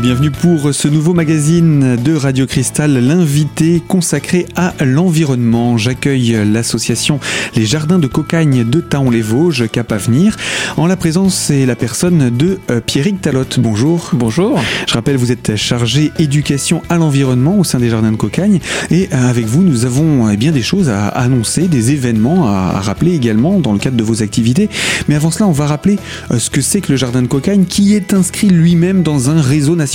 Et 0.00 0.02
bienvenue 0.02 0.30
pour 0.30 0.72
ce 0.72 0.88
nouveau 0.88 1.12
magazine 1.12 1.96
de 1.96 2.14
Radio 2.14 2.46
Cristal, 2.46 2.92
l'invité 3.06 3.82
consacré 3.86 4.46
à 4.56 4.72
l'environnement. 4.82 5.76
J'accueille 5.76 6.38
l'association 6.50 7.20
Les 7.54 7.66
Jardins 7.66 7.98
de 7.98 8.06
Cocagne 8.06 8.64
de 8.64 8.80
Taon-les-Vosges, 8.80 9.68
Cap 9.70 9.92
Avenir, 9.92 10.38
en 10.78 10.86
la 10.86 10.96
présence 10.96 11.50
et 11.50 11.66
la 11.66 11.76
personne 11.76 12.30
de 12.30 12.60
euh, 12.70 12.80
Pierrick 12.80 13.20
Talotte. 13.20 13.58
Bonjour. 13.60 14.10
Bonjour. 14.14 14.58
Je 14.86 14.94
rappelle, 14.94 15.16
vous 15.16 15.32
êtes 15.32 15.56
chargé 15.56 16.12
éducation 16.18 16.80
à 16.88 16.96
l'environnement 16.96 17.58
au 17.58 17.64
sein 17.64 17.78
des 17.78 17.90
Jardins 17.90 18.12
de 18.12 18.16
Cocagne 18.16 18.60
et 18.90 19.08
euh, 19.12 19.28
avec 19.28 19.44
vous, 19.44 19.62
nous 19.62 19.84
avons 19.84 20.30
eh 20.30 20.36
bien 20.38 20.52
des 20.52 20.62
choses 20.62 20.88
à 20.88 21.08
annoncer, 21.08 21.68
des 21.68 21.90
événements 21.90 22.48
à 22.48 22.80
rappeler 22.80 23.14
également 23.14 23.58
dans 23.58 23.72
le 23.72 23.78
cadre 23.78 23.96
de 23.96 24.04
vos 24.04 24.22
activités. 24.22 24.70
Mais 25.08 25.14
avant 25.14 25.30
cela, 25.30 25.46
on 25.46 25.52
va 25.52 25.66
rappeler 25.66 25.98
euh, 26.30 26.38
ce 26.38 26.48
que 26.48 26.62
c'est 26.62 26.80
que 26.80 26.92
le 26.92 26.96
Jardin 26.96 27.20
de 27.20 27.28
Cocagne 27.28 27.64
qui 27.64 27.94
est 27.94 28.14
inscrit 28.14 28.48
lui-même 28.48 29.02
dans 29.02 29.28
un 29.28 29.42
réseau 29.42 29.76
national. 29.76 29.89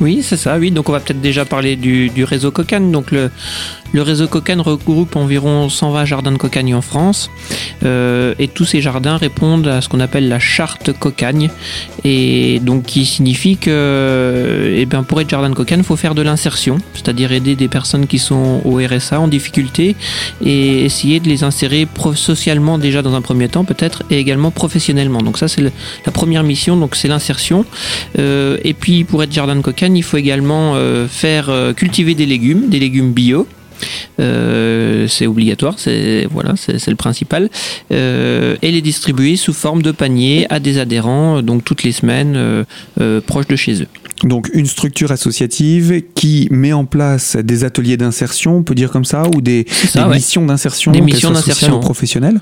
Oui, 0.00 0.20
c'est 0.22 0.36
ça, 0.36 0.58
oui. 0.58 0.70
Donc 0.70 0.88
on 0.88 0.92
va 0.92 1.00
peut-être 1.00 1.20
déjà 1.20 1.44
parler 1.44 1.76
du, 1.76 2.10
réseau 2.24 2.50
Cocagne. 2.50 2.90
Donc 2.90 3.10
le, 3.12 3.30
réseau 3.94 4.28
Cocagne 4.28 4.60
regroupe 4.60 5.16
environ 5.16 5.68
120 5.70 6.04
jardins 6.04 6.32
de 6.32 6.36
cocagne 6.36 6.74
en 6.74 6.82
France 6.82 7.30
euh, 7.82 8.34
et 8.38 8.46
tous 8.46 8.66
ces 8.66 8.82
jardins 8.82 9.16
répondent 9.16 9.68
à 9.68 9.80
ce 9.80 9.88
qu'on 9.88 10.00
appelle 10.00 10.28
la 10.28 10.38
charte 10.38 10.92
Cocagne 10.92 11.48
et 12.04 12.60
donc 12.60 12.84
qui 12.84 13.06
signifie 13.06 13.56
que 13.56 14.74
eh 14.76 14.84
bien, 14.84 15.02
pour 15.02 15.20
être 15.20 15.30
jardin 15.30 15.48
de 15.48 15.54
cocagne, 15.54 15.78
il 15.78 15.84
faut 15.84 15.96
faire 15.96 16.14
de 16.14 16.20
l'insertion, 16.20 16.78
c'est-à-dire 16.92 17.32
aider 17.32 17.56
des 17.56 17.68
personnes 17.68 18.06
qui 18.06 18.18
sont 18.18 18.60
au 18.64 18.76
RSA 18.76 19.18
en 19.18 19.28
difficulté 19.28 19.96
et 20.44 20.84
essayer 20.84 21.20
de 21.20 21.28
les 21.28 21.42
insérer 21.42 21.88
socialement 22.14 22.78
déjà 22.78 23.00
dans 23.02 23.14
un 23.14 23.22
premier 23.22 23.48
temps 23.48 23.64
peut-être 23.64 24.02
et 24.10 24.18
également 24.18 24.50
professionnellement. 24.50 25.22
Donc 25.22 25.38
ça 25.38 25.48
c'est 25.48 25.62
la 25.62 26.12
première 26.12 26.42
mission, 26.42 26.76
donc 26.76 26.96
c'est 26.96 27.08
l'insertion. 27.08 27.64
Euh, 28.18 28.58
et 28.64 28.74
puis 28.74 29.04
pour 29.04 29.22
être 29.22 29.32
jardin 29.36 29.56
de 29.56 29.60
cocagne, 29.60 29.96
il 29.96 30.02
faut 30.02 30.16
également 30.16 30.76
euh, 30.76 31.06
faire 31.06 31.50
cultiver 31.76 32.14
des 32.14 32.26
légumes, 32.26 32.68
des 32.68 32.78
légumes 32.78 33.12
bio. 33.12 33.46
Euh, 34.18 35.06
c'est 35.08 35.26
obligatoire, 35.26 35.74
c'est 35.76 36.26
voilà, 36.30 36.54
c'est 36.56 36.88
le 36.88 36.96
principal, 36.96 37.50
euh, 37.92 38.56
et 38.62 38.70
les 38.70 38.80
distribuer 38.80 39.36
sous 39.36 39.52
forme 39.52 39.82
de 39.82 39.92
panier 39.92 40.46
à 40.48 40.58
des 40.58 40.78
adhérents, 40.78 41.42
donc 41.42 41.62
toutes 41.64 41.82
les 41.82 41.92
semaines, 41.92 42.34
euh, 42.36 43.20
proches 43.20 43.48
de 43.48 43.56
chez 43.56 43.82
eux. 43.82 43.88
Donc 44.22 44.50
une 44.54 44.66
structure 44.66 45.12
associative 45.12 46.02
qui 46.14 46.48
met 46.50 46.72
en 46.72 46.84
place 46.84 47.36
des 47.36 47.64
ateliers 47.64 47.96
d'insertion, 47.96 48.56
on 48.56 48.62
peut 48.62 48.74
dire 48.74 48.90
comme 48.90 49.04
ça, 49.04 49.24
ou 49.34 49.40
des, 49.40 49.66
missions 50.10 50.46
d'insertion, 50.46 50.92
des 50.92 51.00
missions 51.00 51.30
d'insertion 51.30 51.80
professionnelles, 51.80 52.40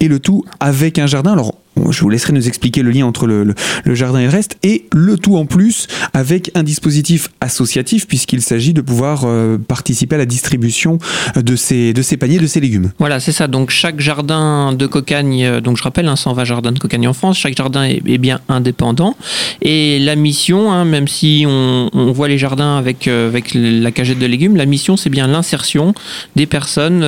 et 0.00 0.08
le 0.08 0.18
tout 0.18 0.44
avec 0.60 0.98
un 0.98 1.06
jardin. 1.06 1.32
Alors 1.32 1.54
je 1.90 2.00
vous 2.00 2.10
laisserai 2.10 2.32
nous 2.32 2.48
expliquer 2.48 2.82
le 2.82 2.90
lien 2.90 3.06
entre 3.06 3.26
le, 3.26 3.54
jardin 3.86 4.20
et 4.20 4.24
le 4.24 4.30
reste, 4.30 4.58
et 4.62 4.86
le 4.92 5.16
tout 5.16 5.36
en 5.36 5.46
plus 5.46 5.86
avec 6.12 6.50
un 6.54 6.62
dispositif 6.62 7.28
associatif, 7.40 8.06
puisqu'il 8.06 8.42
s'agit 8.42 8.72
de 8.72 8.80
pouvoir 8.80 9.22
euh, 9.24 9.58
participer 9.58 10.16
à 10.16 10.18
la 10.18 10.26
distribution 10.26 10.98
de 11.34 11.56
ces, 11.56 11.92
de 11.92 12.02
ces 12.02 12.16
paniers, 12.16 12.38
de 12.38 12.46
ces 12.46 12.60
légumes. 12.60 12.92
Voilà, 12.98 13.20
c'est 13.20 13.32
ça. 13.32 13.46
Donc 13.46 13.70
chaque 13.70 14.00
jardin 14.00 14.72
de 14.72 14.86
cocagne, 14.86 15.44
euh, 15.44 15.60
donc 15.60 15.76
je 15.78 15.82
rappelle, 15.82 16.08
un 16.08 16.12
hein, 16.12 16.16
120 16.16 16.44
jardins 16.44 16.72
de 16.72 16.78
cocagne 16.78 17.08
en 17.08 17.12
France, 17.12 17.38
chaque 17.38 17.56
jardin 17.56 17.84
est, 17.84 18.18
bien 18.18 18.40
indépendant. 18.48 19.16
Et 19.62 19.98
la 19.98 20.14
mission, 20.14 20.70
hein, 20.70 20.84
même 20.84 21.08
si 21.08 21.21
on, 21.46 22.12
voit 22.12 22.28
les 22.28 22.38
jardins 22.38 22.76
avec, 22.76 23.08
euh, 23.08 23.28
avec 23.28 23.54
la 23.54 23.90
cagette 23.90 24.18
de 24.18 24.26
légumes, 24.26 24.56
la 24.56 24.66
mission 24.66 24.96
c'est 24.96 25.10
bien 25.10 25.26
l'insertion 25.26 25.94
des 26.36 26.46
personnes 26.46 27.04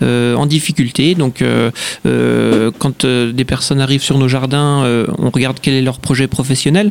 en 0.00 0.46
difficulté. 0.46 1.14
Donc 1.14 1.42
quand 2.04 3.06
des 3.06 3.44
personnes 3.44 3.80
arrivent 3.80 4.02
sur 4.02 4.18
nos 4.18 4.28
jardins, 4.28 4.84
euh, 4.84 5.06
on 5.18 5.30
regarde 5.30 5.58
quel 5.60 5.74
est 5.74 5.82
leur 5.82 5.98
projet 5.98 6.26
professionnel. 6.26 6.90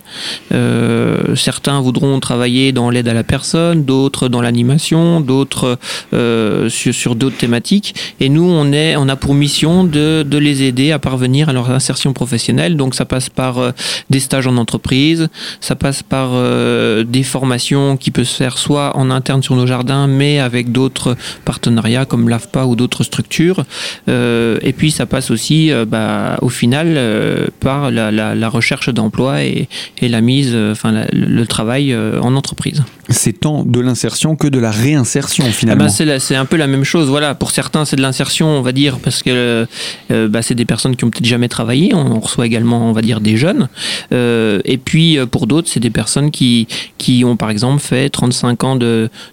Euh, 0.53 1.35
certains 1.35 1.81
voudront 1.81 2.19
travailler 2.19 2.71
dans 2.71 2.89
l'aide 2.89 3.07
à 3.07 3.13
la 3.13 3.23
personne, 3.23 3.83
d'autres 3.83 4.29
dans 4.29 4.41
l'animation, 4.41 5.21
d'autres 5.21 5.77
euh, 6.13 6.69
sur, 6.69 7.15
d'autres 7.15 7.37
thématiques. 7.37 7.95
Et 8.19 8.29
nous, 8.29 8.43
on, 8.43 8.71
est, 8.71 8.95
on 8.95 9.07
a 9.09 9.15
pour 9.15 9.33
mission 9.33 9.83
de, 9.83 10.23
de, 10.27 10.37
les 10.37 10.63
aider 10.63 10.91
à 10.91 10.99
parvenir 10.99 11.49
à 11.49 11.53
leur 11.53 11.69
insertion 11.71 12.13
professionnelle. 12.13 12.77
Donc 12.77 12.95
ça 12.95 13.05
passe 13.05 13.29
par 13.29 13.73
des 14.09 14.19
stages 14.19 14.47
en 14.47 14.57
entreprise, 14.57 15.29
ça 15.61 15.75
passe 15.75 16.03
par 16.03 16.29
des 16.47 17.23
formations 17.23 17.97
qui 17.97 18.11
peuvent 18.11 18.25
se 18.25 18.35
faire 18.35 18.57
soit 18.57 18.95
en 18.97 19.09
interne 19.09 19.43
sur 19.43 19.55
nos 19.55 19.67
jardins, 19.67 20.07
mais 20.07 20.39
avec 20.39 20.71
d'autres 20.71 21.15
partenariats 21.45 22.05
comme 22.05 22.29
l'AFPA 22.29 22.65
ou 22.65 22.75
d'autres 22.75 23.03
structures. 23.03 23.65
et 24.07 24.73
puis 24.77 24.91
ça 24.91 25.05
passe 25.05 25.31
aussi 25.31 25.71
bah, 25.87 26.37
au 26.41 26.49
final 26.49 26.95
euh, 26.97 27.47
par 27.59 27.91
la, 27.91 28.49
recherche 28.49 28.89
d'emploi 28.89 29.43
et, 29.43 29.67
la 30.01 30.21
mise, 30.21 30.51
euh, 30.53 30.71
enfin 30.71 31.05
le 31.11 31.45
travail 31.45 31.91
euh, 31.91 32.19
en 32.21 32.35
entreprise. 32.35 32.83
C'est 33.09 33.39
tant 33.39 33.63
de 33.63 33.79
l'insertion 33.79 34.35
que 34.35 34.47
de 34.47 34.59
la 34.59 34.71
réinsertion 34.71 35.45
finalement. 35.45 35.85
Ah 35.87 36.05
bah, 36.05 36.19
c'est 36.19 36.35
un 36.35 36.45
peu 36.45 36.57
la 36.57 36.67
même 36.67 36.83
chose. 36.83 37.07
Voilà, 37.09 37.35
pour 37.35 37.51
certains 37.51 37.85
c'est 37.85 37.95
de 37.95 38.01
l'insertion, 38.01 38.47
on 38.47 38.61
va 38.61 38.71
dire, 38.71 38.99
parce 38.99 39.23
que 39.23 39.65
bah, 40.09 40.41
c'est 40.41 40.55
des 40.55 40.65
personnes 40.65 40.95
qui 40.95 41.05
ont 41.05 41.09
peut-être 41.09 41.25
jamais 41.25 41.47
travaillé. 41.47 41.93
On, 41.93 42.19
reçoit 42.19 42.45
également, 42.45 42.89
on 42.89 42.91
va 42.91 43.01
dire, 43.01 43.21
des 43.21 43.37
jeunes. 43.37 43.69
et 44.11 44.79
puis 44.83 45.17
pour 45.31 45.47
d'autres, 45.47 45.69
c'est 45.69 45.79
des 45.79 45.89
personnes 45.89 46.31
qui 46.31 46.36
qui 46.37 47.23
ont 47.25 47.35
par 47.35 47.49
exemple 47.49 47.81
fait 47.81 48.09
35 48.09 48.63
ans 48.63 48.77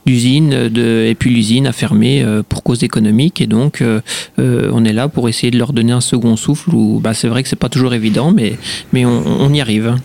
d'usine, 0.07 0.69
de, 0.69 1.07
et 1.07 1.15
puis 1.15 1.31
l'usine 1.31 1.67
a 1.67 1.73
fermé 1.73 2.25
pour 2.49 2.63
cause 2.63 2.83
économique. 2.83 3.41
Et 3.41 3.47
donc 3.47 3.83
on 4.39 4.85
est 4.85 4.93
là 4.93 5.09
pour 5.09 5.29
essayer 5.29 5.51
de 5.51 5.59
leur 5.59 5.73
donner 5.73 5.93
un 5.93 6.01
second 6.01 6.37
souffle. 6.37 6.71
Bah, 7.01 7.15
c'est 7.15 7.29
vrai 7.29 7.43
que 7.43 7.49
c'est 7.49 7.57
pas 7.57 7.69
toujours 7.69 7.95
évident, 7.95 8.33
mais 8.33 9.05
on, 9.05 9.53
y 9.53 9.61
arrive. 9.61 9.97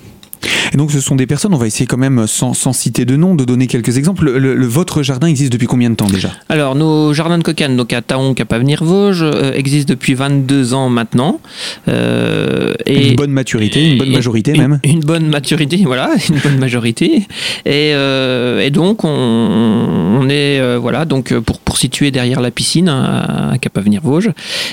Et 0.74 0.78
donc 0.78 0.92
ce 0.92 1.00
sont 1.00 1.16
des 1.16 1.26
personnes, 1.26 1.54
on 1.54 1.58
va 1.58 1.68
essayer 1.68 1.86
quand 1.86 1.98
même, 1.98 2.28
sans, 2.28 2.54
citer 2.74 3.06
de 3.06 3.16
nom, 3.16 3.36
de 3.36 3.44
donner 3.44 3.68
quelques 3.68 3.98
exemples. 3.98 4.30
Le, 4.30 4.66
votre 4.66 5.04
jardin 5.04 5.28
existe 5.28 5.52
depuis 5.52 5.68
combien 5.68 5.90
de 5.90 5.96
temps 5.96 6.08
déjà? 6.08 6.32
Alors 6.48 6.76
nos 6.76 7.14
jardins 7.14 7.38
de 7.38 7.44
cocagne, 7.44 7.76
donc 7.76 7.92
à 7.94 8.02
Taon, 8.02 8.34
Cap 8.34 8.54
Avenir 8.54 8.84
Vosges, 8.84 9.24
euh, 9.24 9.54
existent 9.54 9.92
depuis 9.92 10.14
22 10.14 10.74
ans 10.74 10.90
maintenant. 10.90 11.40
Euh, 11.88 12.74
et 12.86 13.10
une 13.10 13.16
bonne 13.16 13.32
maturité, 13.32 13.92
une 13.92 13.98
bonne 13.98 14.12
majorité 14.12 14.54
même 14.54 14.80
Une 14.84 15.00
bonne 15.02 15.28
maturité, 15.28 15.78
voilà, 15.86 16.12
une 16.30 16.38
bonne 16.38 16.58
majorité. 16.58 17.28
Et, 17.66 17.94
euh, 17.94 18.60
et 18.60 18.70
donc 18.70 19.04
on, 19.04 19.10
on 19.10 20.30
est, 20.30 20.78
voilà, 20.78 21.06
donc 21.06 21.34
pour, 21.40 21.60
pour 21.60 21.78
situer 21.78 22.12
derrière 22.12 22.42
la 22.42 22.52
piscine 22.52 22.90
à, 22.90 23.52
à 23.52 23.58
Cap 23.58 23.78
Avenir 23.78 24.02
Vosges. 24.04 24.32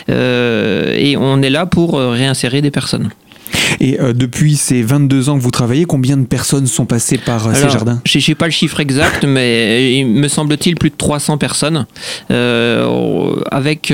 et 0.09 1.17
on 1.19 1.43
est 1.43 1.51
là 1.51 1.67
pour 1.67 1.99
réinsérer 1.99 2.63
des 2.63 2.71
personnes. 2.71 3.11
Et 3.81 4.01
euh, 4.01 4.13
depuis 4.13 4.57
ces 4.57 4.83
22 4.83 5.29
ans 5.29 5.37
que 5.37 5.43
vous 5.43 5.51
travaillez, 5.51 5.85
combien 5.85 6.17
de 6.17 6.27
personnes 6.27 6.67
sont 6.67 6.87
passées 6.87 7.19
par 7.19 7.49
euh, 7.49 7.55
ces 7.55 7.69
jardins? 7.69 8.01
Je 8.05 8.19
sais 8.19 8.35
pas 8.35 8.47
le 8.47 8.53
chiffre 8.53 8.81
exact, 8.81 9.25
mais 9.29 9.99
il 9.99 10.07
me 10.07 10.29
semble-t-il 10.29 10.77
plus 10.77 10.91
de 10.91 10.97
300 10.97 11.39
personnes, 11.39 11.87
euh, 12.31 13.35
avec 13.51 13.93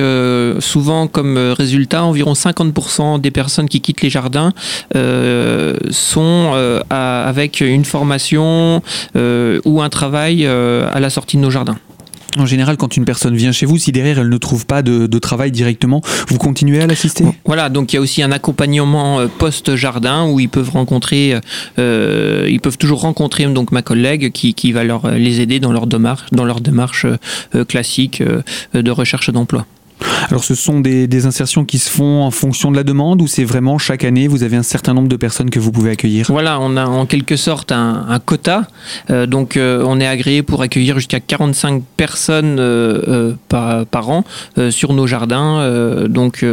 souvent 0.61 1.07
comme 1.07 1.37
résultat 1.37 2.05
environ 2.05 2.33
50% 2.33 3.21
des 3.21 3.31
personnes 3.31 3.69
qui 3.69 3.81
quittent 3.81 4.03
les 4.03 4.11
jardins 4.11 4.53
sont 5.91 6.83
avec 6.91 7.61
une 7.61 7.85
formation 7.85 8.83
ou 9.15 9.83
un 9.83 9.89
travail 9.89 10.47
à 10.47 11.01
la 11.01 11.11
sortie 11.11 11.37
de 11.37 11.43
nos 11.43 11.51
jardins. 11.51 11.79
En 12.39 12.47
général, 12.47 12.77
quand 12.77 12.97
une 12.97 13.05
personne 13.05 13.37
vient 13.37 13.53
chez 13.53 13.67
vous, 13.67 13.77
si 13.77 13.93
derrière 13.93 14.19
elle 14.19 14.31
ne 14.31 14.37
trouve 14.39 14.65
pas 14.67 14.83
de, 14.83 15.07
travail 15.19 15.53
directement, 15.53 16.01
vous 16.29 16.39
continuez 16.39 16.81
à 16.81 16.87
l'assister? 16.87 17.25
Voilà, 17.45 17.69
donc 17.69 17.93
il 17.93 17.97
y 17.97 17.99
a 17.99 18.03
aussi 18.03 18.23
un 18.23 18.33
accompagnement 18.33 19.21
euh, 19.21 19.27
post-jardin 19.27 20.27
où 20.29 20.41
ils 20.41 20.49
peuvent 20.49 20.71
rencontrer, 20.71 21.39
euh, 21.79 22.49
ils 22.51 22.61
peuvent 22.61 22.79
toujours 22.79 23.03
rencontrer 23.03 23.47
donc 23.47 23.71
ma 23.71 23.83
collègue 23.83 24.33
qui, 24.33 24.55
qui 24.55 24.73
va 24.73 24.83
leur 24.85 25.11
les 25.11 25.41
aider 25.41 25.61
dans 25.61 25.73
leur 25.73 25.87
démarche, 25.87 26.31
dans 26.33 26.45
leur 26.45 26.61
démarche 26.61 27.07
euh, 27.55 27.65
classique 27.65 28.23
de 28.75 28.91
recherche 28.91 29.31
d'emploi. 29.31 29.67
Alors 30.29 30.45
ce 30.45 30.55
sont 30.55 30.81
des, 30.81 31.27
insertions 31.27 31.65
qui 31.65 31.79
se 31.79 31.89
font 31.89 32.23
en 32.23 32.31
fonction 32.31 32.71
de 32.71 32.77
la 32.77 32.85
demande 32.85 33.23
ou 33.23 33.27
c'est 33.27 33.45
vraiment 33.45 33.79
chaque 33.79 34.05
année 34.05 34.27
vous 34.27 34.43
avez 34.43 34.57
un 34.57 34.63
certain 34.63 34.95
nombre 34.95 35.09
de 35.09 35.17
personnes 35.17 35.51
que 35.51 35.61
vous 35.61 35.71
pouvez 35.71 35.91
accueillir? 35.91 36.27
Voilà, 36.29 36.59
on 36.61 36.77
a 36.77 36.87
en 36.87 37.07
quelque 37.07 37.37
sorte 37.37 37.71
un, 37.71 38.19
quota. 38.25 38.67
Euh, 39.11 39.27
donc 39.27 39.57
euh, 39.57 39.85
on 39.87 40.01
est 40.01 40.07
agréé 40.07 40.43
pour 40.43 40.63
accueillir 40.63 40.97
jusqu'à 40.97 41.21
45 41.21 41.83
personnes 41.97 42.57
euh, 42.59 43.35
par, 43.49 44.11
an 44.11 44.25
sur 44.71 44.93
nos 44.93 45.07
jardins. 45.07 46.09
donc 46.09 46.45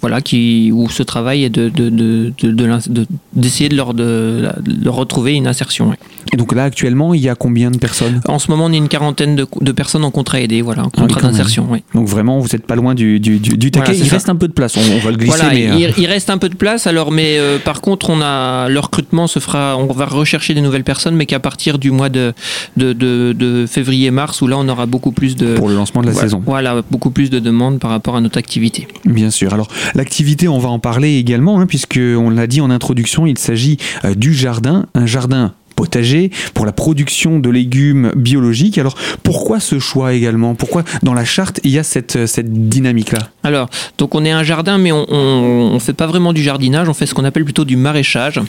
voilà, 0.00 0.20
qui, 0.20 0.70
où 0.72 0.88
ce 0.88 1.02
travail 1.02 1.44
est 1.44 1.50
d'essayer 1.50 1.70
de, 1.70 1.90
de, 1.90 2.32
de, 2.52 3.76
leur, 3.76 3.94
de, 3.94 4.48
leur 4.82 4.94
retrouver 4.94 5.34
une 5.34 5.46
insertion. 5.46 5.94
Et 6.32 6.36
donc 6.36 6.54
là 6.54 6.64
actuellement 6.64 7.14
il 7.14 7.20
y 7.20 7.28
a 7.28 7.34
combien 7.34 7.70
de 7.70 7.78
personnes? 7.78 8.20
En 8.28 8.38
ce 8.38 8.50
moment 8.50 8.66
on 8.66 8.72
a 8.72 8.76
une 8.76 8.88
quarantaine 8.88 9.36
de, 9.36 9.72
personnes 9.72 10.04
en 10.04 10.10
contrat 10.10 10.40
aidé, 10.40 10.60
voilà, 10.62 10.84
en 10.84 10.90
contrat 10.90 11.22
d'insertion. 11.22 11.66
Oui 11.70 11.82
vraiment, 12.10 12.29
vous 12.38 12.48
n'êtes 12.52 12.66
pas 12.66 12.76
loin 12.76 12.94
du, 12.94 13.18
du, 13.18 13.38
du, 13.38 13.70
taquet. 13.70 13.96
il 13.96 14.08
reste 14.08 14.28
un 14.28 14.36
peu 14.36 14.48
de 14.48 14.52
place, 14.52 14.76
on, 14.76 14.98
va 14.98 15.10
le 15.10 15.16
glisser. 15.16 15.36
Voilà, 15.36 15.54
euh, 15.54 15.92
il, 15.96 16.06
reste 16.06 16.30
un 16.30 16.38
peu 16.38 16.48
de 16.48 16.54
place. 16.54 16.86
Alors, 16.86 17.10
mais 17.10 17.38
euh, 17.38 17.58
par 17.58 17.80
contre, 17.80 18.10
on 18.10 18.20
a 18.20 18.68
le 18.68 18.78
recrutement 18.78 19.26
se 19.26 19.38
fera. 19.38 19.76
On 19.76 19.86
va 19.86 20.06
rechercher 20.06 20.54
des 20.54 20.60
nouvelles 20.60 20.84
personnes, 20.84 21.16
mais 21.16 21.26
qu'à 21.26 21.40
partir 21.40 21.78
du 21.78 21.90
mois 21.90 22.08
de, 22.08 22.32
de, 22.76 22.92
de, 22.92 23.66
février-mars, 23.66 24.40
où 24.42 24.46
là, 24.46 24.56
on 24.58 24.68
aura 24.68 24.86
beaucoup 24.86 25.12
plus 25.12 25.36
de 25.36 25.54
pour 25.54 25.68
le 25.68 25.74
lancement 25.74 26.02
de 26.02 26.06
la 26.06 26.14
saison. 26.14 26.42
Voilà, 26.44 26.82
beaucoup 26.90 27.10
plus 27.10 27.30
de 27.30 27.38
demandes 27.38 27.78
par 27.78 27.90
rapport 27.90 28.16
à 28.16 28.20
notre 28.20 28.38
activité. 28.38 28.86
Bien 29.04 29.30
sûr. 29.30 29.52
Alors, 29.52 29.68
l'activité, 29.94 30.48
on 30.48 30.58
va 30.58 30.68
en 30.68 30.78
parler 30.78 31.16
également, 31.16 31.60
hein, 31.60 31.66
puisque 31.66 31.98
on 31.98 32.30
l'a 32.30 32.46
dit 32.46 32.60
en 32.60 32.70
introduction, 32.70 33.26
il 33.26 33.38
s'agit 33.38 33.78
euh, 34.04 34.14
du 34.14 34.34
jardin, 34.34 34.86
un 34.94 35.06
jardin 35.06 35.52
potager, 35.80 36.30
pour 36.52 36.66
la 36.66 36.72
production 36.72 37.38
de 37.38 37.48
légumes 37.48 38.12
biologiques. 38.14 38.76
Alors 38.76 38.96
pourquoi 39.22 39.60
ce 39.60 39.78
choix 39.78 40.12
également? 40.12 40.54
Pourquoi 40.54 40.84
dans 41.02 41.14
la 41.14 41.24
charte 41.24 41.58
il 41.64 41.70
y 41.70 41.78
a 41.78 41.82
cette, 41.82 42.26
cette 42.26 42.68
dynamique-là? 42.68 43.30
Alors, 43.42 43.70
donc 43.96 44.14
on 44.14 44.22
est 44.26 44.30
un 44.30 44.42
jardin, 44.42 44.76
mais 44.76 44.92
on 44.92 45.72
ne 45.72 45.78
fait 45.78 45.94
pas 45.94 46.06
vraiment 46.06 46.34
du 46.34 46.42
jardinage, 46.42 46.86
on 46.90 46.92
fait 46.92 47.06
ce 47.06 47.14
qu'on 47.14 47.24
appelle 47.24 47.44
plutôt 47.44 47.64
du 47.64 47.78
maraîchage. 47.78 48.42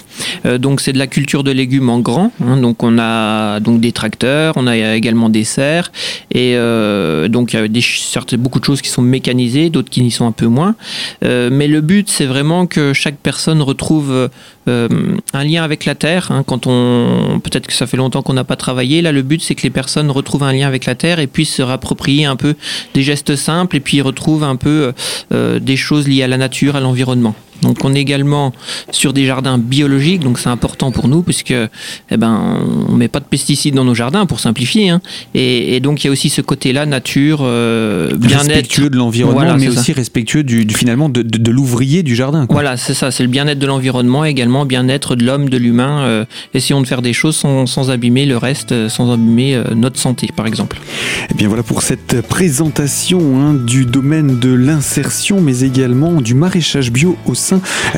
Euh, 0.45 0.57
donc 0.57 0.81
c'est 0.81 0.91
de 0.91 0.97
la 0.97 1.07
culture 1.07 1.45
de 1.45 1.51
légumes 1.51 1.89
en 1.89 1.99
grand. 1.99 2.33
Hein. 2.45 2.57
donc 2.57 2.83
on 2.83 2.99
a 2.99 3.61
donc 3.61 3.79
des 3.79 3.93
tracteurs, 3.93 4.53
on 4.57 4.67
a 4.67 4.95
également 4.95 5.29
des 5.29 5.45
serres, 5.45 5.89
et 6.31 6.55
euh, 6.55 7.29
donc 7.29 7.53
il 7.53 7.55
y 7.55 7.59
a 7.59 8.37
beaucoup 8.37 8.59
de 8.59 8.65
choses 8.65 8.81
qui 8.81 8.89
sont 8.89 9.01
mécanisées, 9.01 9.69
d'autres 9.69 9.89
qui 9.89 10.01
n'y 10.01 10.11
sont 10.11 10.27
un 10.27 10.33
peu 10.33 10.47
moins. 10.47 10.75
Euh, 11.23 11.49
mais 11.49 11.69
le 11.69 11.79
but 11.79 12.09
c'est 12.09 12.25
vraiment 12.25 12.67
que 12.67 12.91
chaque 12.91 13.15
personne 13.15 13.61
retrouve 13.61 14.29
un 14.67 15.43
lien 15.43 15.63
avec 15.63 15.85
la 15.85 15.95
terre. 15.95 16.31
Hein. 16.31 16.43
quand 16.45 16.67
on 16.67 17.39
peut-être 17.43 17.67
que 17.67 17.73
ça 17.73 17.87
fait 17.87 17.97
longtemps 17.97 18.21
qu'on 18.21 18.33
n'a 18.33 18.43
pas 18.43 18.55
travaillé, 18.55 19.01
là 19.01 19.11
le 19.11 19.21
but 19.21 19.41
c'est 19.41 19.55
que 19.55 19.63
les 19.63 19.69
personnes 19.69 20.11
retrouvent 20.11 20.43
un 20.43 20.53
lien 20.53 20.67
avec 20.67 20.85
la 20.85 20.95
terre 20.95 21.19
et 21.19 21.27
puissent 21.27 21.55
se 21.55 21.61
rapproprier 21.61 22.25
un 22.25 22.35
peu 22.35 22.55
des 22.93 23.01
gestes 23.01 23.35
simples 23.35 23.77
et 23.77 23.79
puis 23.79 24.01
retrouvent 24.01 24.43
un 24.43 24.55
peu 24.55 24.93
des 25.31 25.77
choses 25.77 26.07
liées 26.07 26.23
à 26.23 26.27
la 26.27 26.37
nature, 26.37 26.75
à 26.75 26.79
l'environnement. 26.79 27.35
Donc 27.61 27.83
on 27.83 27.93
est 27.93 27.99
également 27.99 28.53
sur 28.91 29.13
des 29.13 29.25
jardins 29.25 29.57
biologiques, 29.57 30.21
donc 30.21 30.39
c'est 30.39 30.49
important 30.49 30.91
pour 30.91 31.07
nous 31.07 31.21
puisque 31.21 31.51
eh 31.51 32.17
ben 32.17 32.59
on 32.89 32.93
met 32.93 33.07
pas 33.07 33.19
de 33.19 33.25
pesticides 33.25 33.75
dans 33.75 33.85
nos 33.85 33.95
jardins 33.95 34.25
pour 34.25 34.39
simplifier. 34.39 34.89
Hein. 34.89 35.01
Et, 35.33 35.79
donc 35.79 36.03
il 36.03 36.07
y 36.07 36.09
a 36.09 36.11
aussi 36.11 36.29
ce 36.29 36.41
côté-là 36.41 36.85
nature, 36.85 37.39
euh, 37.41 38.15
bien-être, 38.15 38.47
respectueux 38.47 38.89
de 38.89 38.97
l'environnement, 38.97 39.55
mais 39.57 39.67
aussi 39.67 39.93
respectueux 39.93 40.43
du, 40.43 40.67
finalement 40.73 41.09
de, 41.09 41.51
l'ouvrier 41.51 42.03
du 42.03 42.15
jardin. 42.15 42.45
Voilà, 42.49 42.77
c'est 42.77 42.93
ça, 42.93 43.11
c'est 43.11 43.23
le 43.23 43.29
bien-être 43.29 43.59
de 43.59 43.67
l'environnement, 43.67 44.25
également 44.25 44.65
bien-être 44.65 45.15
de 45.15 45.25
l'homme, 45.25 45.49
de 45.49 45.57
l'humain. 45.57 46.01
Euh, 46.01 46.25
essayons 46.53 46.81
de 46.81 46.87
faire 46.87 47.01
des 47.01 47.13
choses 47.13 47.35
sans, 47.35 47.89
abîmer 47.89 48.25
le 48.25 48.37
reste, 48.37 48.71
euh, 48.71 48.89
sans 48.89 49.11
abîmer 49.11 49.61
notre 49.75 49.99
santé, 49.99 50.29
par 50.35 50.47
exemple. 50.47 50.77
Et 50.77 51.27
eh 51.31 51.33
bien 51.33 51.47
voilà 51.47 51.63
pour 51.63 51.81
cette 51.81 52.21
présentation 52.21 53.39
hein, 53.39 53.53
du 53.53 53.85
domaine 53.85 54.39
de 54.39 54.53
l'insertion, 54.53 55.41
mais 55.41 55.61
également 55.61 56.21
du 56.21 56.33
maraîchage 56.33 56.91
bio 56.91 57.17
au 57.25 57.35
sein 57.35 57.50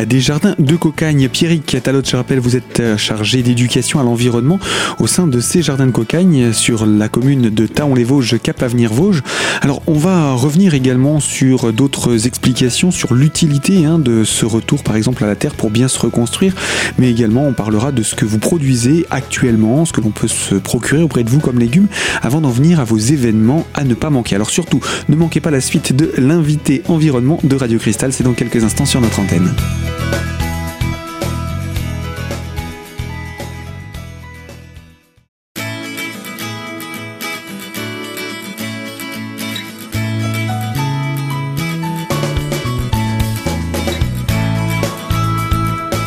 des 0.05 0.19
jardins 0.19 0.55
de 0.59 0.75
Cocagne. 0.75 1.29
Pierrick 1.29 1.77
Talot, 1.83 2.01
je 2.05 2.15
rappelle, 2.15 2.39
vous 2.39 2.55
êtes 2.55 2.79
euh, 2.79 2.97
chargé 2.97 3.41
d'éducation 3.43 3.99
à 3.99 4.03
l'environnement 4.03 4.59
au 4.99 5.07
sein 5.07 5.27
de 5.27 5.39
ces 5.39 5.61
jardins 5.61 5.87
de 5.87 5.91
Cocagne 5.91 6.53
sur 6.53 6.85
la 6.85 7.09
commune 7.09 7.49
de 7.49 7.67
Taon-les-Vosges, 7.67 8.39
Cap-Avenir-Vosges. 8.41 9.21
Alors, 9.61 9.81
on 9.87 9.93
va 9.93 10.33
revenir 10.33 10.73
également 10.73 11.19
sur 11.19 11.73
d'autres 11.73 12.27
explications 12.27 12.91
sur 12.91 13.13
l'utilité 13.13 13.85
hein, 13.85 13.99
de 13.99 14.23
ce 14.23 14.45
retour, 14.45 14.83
par 14.83 14.95
exemple, 14.95 15.23
à 15.23 15.27
la 15.27 15.35
terre 15.35 15.55
pour 15.55 15.69
bien 15.69 15.87
se 15.87 15.99
reconstruire, 15.99 16.53
mais 16.97 17.09
également 17.09 17.45
on 17.45 17.53
parlera 17.53 17.91
de 17.91 18.03
ce 18.03 18.15
que 18.15 18.25
vous 18.25 18.39
produisez 18.39 19.05
actuellement, 19.09 19.85
ce 19.85 19.93
que 19.93 20.01
l'on 20.01 20.11
peut 20.11 20.27
se 20.27 20.55
procurer 20.55 21.01
auprès 21.01 21.23
de 21.23 21.29
vous 21.29 21.39
comme 21.39 21.59
légumes, 21.59 21.87
avant 22.21 22.41
d'en 22.41 22.49
venir 22.49 22.79
à 22.79 22.83
vos 22.83 22.97
événements 22.97 23.65
à 23.73 23.83
ne 23.83 23.93
pas 23.93 24.09
manquer. 24.09 24.35
Alors 24.35 24.49
surtout, 24.49 24.79
ne 25.09 25.15
manquez 25.15 25.39
pas 25.39 25.51
la 25.51 25.61
suite 25.61 25.95
de 25.95 26.11
l'invité 26.17 26.83
environnement 26.87 27.39
de 27.43 27.55
Radio 27.55 27.79
Cristal, 27.79 28.13
c'est 28.13 28.23
dans 28.23 28.33
quelques 28.33 28.63
instants 28.63 28.85
sur 28.85 29.01
notre 29.01 29.19
antenne. 29.19 29.42
Amen. 29.43 30.42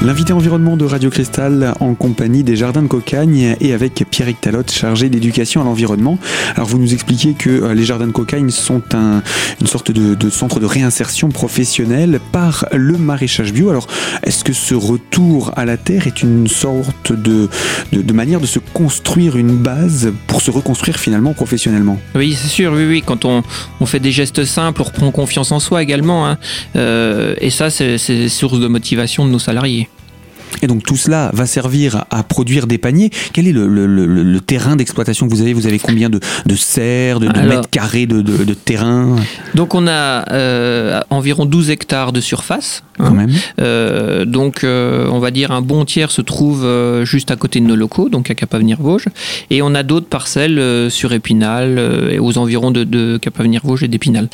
L'invité 0.06 0.32
environnement 0.32 0.76
de 0.76 0.85
Radio 0.85 1.11
Cristal 1.11 1.75
en 1.81 1.94
compagnie 1.94 2.44
des 2.44 2.55
Jardins 2.55 2.82
de 2.82 2.87
Cocagne 2.87 3.56
et 3.61 3.73
avec 3.73 4.05
Pierrick 4.08 4.41
Talotte, 4.41 4.70
chargé 4.70 5.08
d'éducation 5.08 5.62
à 5.62 5.64
l'environnement. 5.64 6.17
Alors 6.55 6.69
vous 6.69 6.79
nous 6.79 6.94
expliquez 6.94 7.35
que 7.35 7.50
euh, 7.50 7.75
les 7.75 7.82
Jardins 7.82 8.06
de 8.06 8.12
Cocagne 8.12 8.50
sont 8.50 8.82
une 8.94 9.67
sorte 9.67 9.91
de, 9.91 10.31
centre 10.31 10.61
de 10.61 10.67
réinsertion 10.67 11.31
professionnelle 11.31 12.20
par 12.31 12.67
le 12.73 12.97
maraîchage 12.97 13.53
bio. 13.53 13.69
Alors 13.69 13.88
est-ce 14.23 14.44
que 14.44 14.53
ce 14.53 14.76
retour 14.76 15.50
à 15.56 15.64
la 15.64 15.76
terre 15.76 16.06
est 16.06 16.23
une 16.23 16.47
sorte 16.47 17.11
de, 17.11 17.49
manière 18.12 18.41
de 18.41 18.47
se 18.47 18.61
construire 18.61 19.37
une 19.37 19.56
base 19.56 20.12
pour 20.29 20.41
se 20.41 20.53
reconstruire 20.53 21.00
finalement 21.00 21.32
professionnellement? 21.32 21.99
Oui, 22.14 22.38
c'est 22.41 22.47
sûr, 22.47 22.73
oui, 22.73 22.87
oui. 22.87 23.03
Quand 23.05 23.25
on, 23.25 23.43
fait 23.87 23.99
des 23.99 24.12
gestes 24.12 24.44
simples, 24.44 24.82
on 24.82 24.85
reprend 24.85 25.11
confiance 25.11 25.50
en 25.50 25.58
soi 25.58 25.82
également. 25.82 26.29
Hein. 26.29 26.38
Euh, 26.76 27.35
et 27.41 27.50
ça, 27.50 27.70
c'est 27.70 28.29
source 28.29 28.61
de 28.61 28.69
motivation 28.69 29.26
de 29.26 29.32
nos 29.32 29.41
salariés. 29.41 29.88
Et 30.62 30.66
donc 30.66 30.82
tout 30.82 30.96
cela 30.96 31.31
va 31.32 31.46
servir 31.46 32.04
à 32.10 32.22
produire 32.22 32.66
des 32.66 32.78
paniers. 32.78 33.10
Quel 33.32 33.46
est 33.46 33.52
le, 33.52 34.38
terrain 34.40 34.76
d'exploitation 34.76 35.26
que 35.26 35.32
vous 35.32 35.43
avez? 35.43 35.52
Vous 35.52 35.66
avez 35.66 35.78
combien 35.78 36.08
de, 36.08 36.20
serres, 36.54 37.20
de, 37.20 37.26
mètres 37.26 37.70
carrés 37.70 38.06
de, 38.06 38.54
terrain? 38.54 39.16
Donc 39.54 39.75
on 39.75 39.87
a 39.87 40.31
euh, 40.32 41.00
environ 41.10 41.46
12 41.46 41.70
hectares 41.70 42.12
de 42.12 42.20
surface. 42.20 42.82
Quand 42.98 43.10
même. 43.10 43.31
Euh, 43.60 44.25
donc 44.25 44.64
euh, 44.64 45.06
on 45.12 45.19
va 45.19 45.31
dire 45.31 45.50
un 45.50 45.60
bon 45.60 45.84
tiers 45.84 46.10
se 46.10 46.22
trouve 46.22 46.66
juste 47.04 47.31
à 47.31 47.37
côté 47.37 47.60
de 47.60 47.66
nos 47.66 47.76
locaux, 47.76 48.08
donc 48.08 48.31
à 48.31 48.34
Cap-Avenir-Vosges. 48.34 49.08
Et 49.50 49.60
on 49.60 49.75
a 49.75 49.82
d'autres 49.82 50.08
parcelles 50.08 50.90
sur 50.90 51.12
Épinal 51.12 51.78
et 52.10 52.19
aux 52.19 52.38
environs 52.38 52.70
de, 52.70 53.19
Cap-Avenir-Vosges 53.19 53.82
et 53.82 53.88
d'Épinal. 53.88 54.28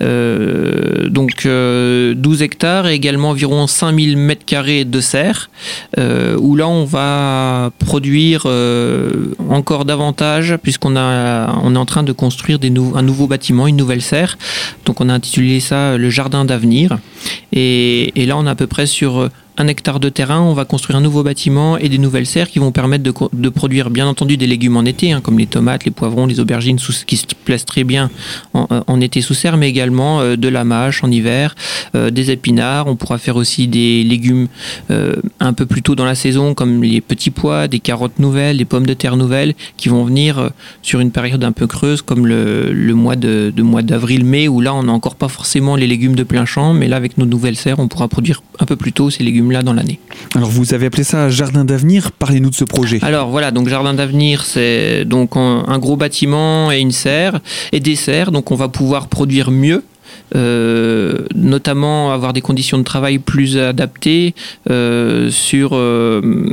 donc 0.00 1.46
12 1.46 2.42
hectares 2.42 2.88
et 2.88 2.94
également 2.94 3.30
environ 3.30 3.66
5000 3.66 4.16
mètres 4.16 4.44
carrés 4.44 4.84
de 4.84 5.00
serres 5.00 5.49
euh, 5.98 6.36
où 6.38 6.56
là 6.56 6.68
on 6.68 6.84
va 6.84 7.70
produire 7.78 8.42
euh, 8.46 9.34
encore 9.48 9.84
davantage 9.84 10.56
puisqu'on 10.62 10.96
est 10.96 11.78
en 11.78 11.86
train 11.86 12.02
de 12.02 12.12
construire 12.12 12.58
un 12.94 13.02
nouveau 13.02 13.26
bâtiment, 13.26 13.66
une 13.66 13.76
nouvelle 13.76 14.02
serre. 14.02 14.38
Donc 14.86 15.00
on 15.00 15.08
a 15.08 15.14
intitulé 15.14 15.60
ça 15.60 15.96
le 15.96 16.10
jardin 16.10 16.44
d'avenir. 16.44 16.98
Et 17.52 18.12
là 18.16 18.36
on 18.36 18.46
est 18.46 18.50
à 18.50 18.54
peu 18.54 18.66
près 18.66 18.86
sur 18.86 19.28
un 19.56 19.66
hectare 19.66 20.00
de 20.00 20.08
terrain, 20.08 20.40
on 20.40 20.54
va 20.54 20.64
construire 20.64 20.98
un 20.98 21.02
nouveau 21.02 21.22
bâtiment 21.22 21.76
et 21.76 21.88
des 21.88 21.98
nouvelles 21.98 22.26
serres 22.26 22.48
qui 22.48 22.58
vont 22.58 22.72
permettre 22.72 23.04
de, 23.04 23.48
produire 23.48 23.90
bien 23.90 24.06
entendu 24.06 24.36
des 24.36 24.46
légumes 24.46 24.76
en 24.76 24.84
été, 24.84 25.12
hein, 25.12 25.20
comme 25.20 25.38
les 25.38 25.46
tomates, 25.46 25.84
les 25.84 25.90
poivrons, 25.90 26.26
les 26.26 26.40
aubergines 26.40 26.78
qui 27.06 27.16
se 27.16 27.26
plaisent 27.44 27.64
très 27.64 27.84
bien 27.84 28.10
en, 28.54 28.66
euh, 28.70 29.00
été 29.00 29.20
sous 29.20 29.34
serre, 29.34 29.56
mais 29.56 29.68
également 29.68 30.20
euh, 30.20 30.36
de 30.36 30.48
la 30.48 30.64
mâche 30.64 31.02
en 31.04 31.10
hiver, 31.10 31.54
euh, 31.94 32.10
des 32.10 32.30
épinards. 32.30 32.86
On 32.86 32.96
pourra 32.96 33.18
faire 33.18 33.36
aussi 33.36 33.68
des 33.68 34.02
légumes 34.04 34.48
un 35.40 35.52
peu 35.52 35.66
plus 35.66 35.82
tôt 35.82 35.94
dans 35.94 36.04
la 36.04 36.14
saison, 36.14 36.54
comme 36.54 36.82
les 36.82 37.00
petits 37.00 37.30
pois, 37.30 37.68
des 37.68 37.80
carottes 37.80 38.18
nouvelles, 38.18 38.56
des 38.56 38.64
pommes 38.64 38.86
de 38.86 38.94
terre 38.94 39.16
nouvelles, 39.16 39.54
qui 39.76 39.88
vont 39.88 40.04
venir 40.04 40.50
sur 40.82 41.00
une 41.00 41.10
période 41.10 41.42
un 41.44 41.52
peu 41.52 41.66
creuse, 41.66 42.02
comme 42.02 42.26
le, 42.26 42.92
mois 42.94 43.16
de, 43.16 43.52
mois 43.58 43.82
d'avril-mai, 43.82 44.48
où 44.48 44.60
là 44.60 44.74
on 44.74 44.84
n'a 44.84 44.92
encore 44.92 45.16
pas 45.16 45.28
forcément 45.28 45.76
les 45.76 45.86
légumes 45.86 46.14
de 46.14 46.22
plein 46.22 46.44
champ, 46.44 46.72
mais 46.72 46.88
là 46.88 46.96
avec 46.96 47.18
nos 47.18 47.26
nouvelles 47.26 47.56
serres, 47.56 47.78
on 47.78 47.88
pourra 47.88 48.08
produire 48.08 48.42
un 48.58 48.66
peu 48.66 48.76
plus 48.76 48.92
tôt 48.92 49.10
ces 49.10 49.22
légumes 49.22 49.39
là 49.48 49.62
dans 49.62 49.72
l'année. 49.72 50.00
Alors 50.34 50.50
vous 50.50 50.74
avez 50.74 50.86
appelé 50.86 51.04
ça 51.04 51.30
Jardin 51.30 51.64
d'avenir, 51.64 52.12
parlez-nous 52.12 52.50
de 52.50 52.54
ce 52.54 52.64
projet. 52.64 52.98
Alors 53.02 53.30
voilà, 53.30 53.50
donc 53.50 53.68
Jardin 53.68 53.94
d'avenir, 53.94 54.44
c'est 54.44 55.04
donc 55.04 55.36
un, 55.36 55.78
gros 55.78 55.96
bâtiment 55.96 56.70
et 56.72 56.78
une 56.78 56.92
serre 56.92 57.40
et 57.72 57.80
des 57.80 57.96
serres, 57.96 58.32
donc 58.32 58.50
on 58.50 58.56
va 58.56 58.68
pouvoir 58.68 59.06
produire 59.08 59.50
mieux 59.50 59.82
euh, 60.36 61.26
notamment 61.34 62.12
avoir 62.12 62.32
des 62.32 62.40
conditions 62.40 62.78
de 62.78 62.84
travail 62.84 63.18
plus 63.18 63.58
adaptées 63.58 64.34
euh, 64.70 65.30
sur 65.30 65.70
euh, 65.72 66.52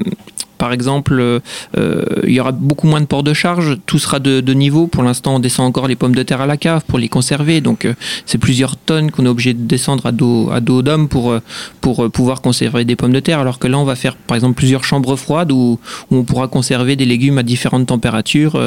par 0.57 0.73
exemple, 0.73 1.19
euh, 1.19 1.39
euh, 1.77 2.03
il 2.25 2.33
y 2.33 2.39
aura 2.39 2.51
beaucoup 2.51 2.87
moins 2.87 3.01
de 3.01 3.05
ports 3.05 3.23
de 3.23 3.33
charge, 3.33 3.77
tout 3.85 3.99
sera 3.99 4.19
de, 4.19 4.53
niveau. 4.53 4.87
Pour 4.87 5.03
l'instant, 5.03 5.35
on 5.35 5.39
descend 5.39 5.67
encore 5.67 5.87
les 5.87 5.95
pommes 5.95 6.15
de 6.15 6.23
terre 6.23 6.41
à 6.41 6.47
la 6.47 6.57
cave 6.57 6.83
pour 6.87 6.97
les 6.97 7.09
conserver. 7.09 7.61
Donc, 7.61 7.85
euh, 7.85 7.93
c'est 8.25 8.37
plusieurs 8.37 8.75
tonnes 8.75 9.11
qu'on 9.11 9.25
est 9.25 9.29
obligé 9.29 9.53
de 9.53 9.61
descendre 9.61 10.05
à 10.07 10.11
dos, 10.11 10.49
à 10.51 10.59
d'homme 10.61 11.07
pour, 11.07 11.39
pouvoir 11.81 12.41
conserver 12.41 12.85
des 12.85 12.95
pommes 12.95 13.13
de 13.13 13.19
terre. 13.19 13.39
Alors 13.39 13.59
que 13.59 13.67
là, 13.67 13.77
on 13.77 13.83
va 13.83 13.95
faire, 13.95 14.15
par 14.15 14.35
exemple, 14.35 14.55
plusieurs 14.55 14.83
chambres 14.83 15.15
froides 15.15 15.51
où, 15.51 15.79
on 16.11 16.23
pourra 16.23 16.47
conserver 16.47 16.95
des 16.95 17.05
légumes 17.05 17.37
à 17.37 17.43
différentes 17.43 17.87
températures 17.87 18.59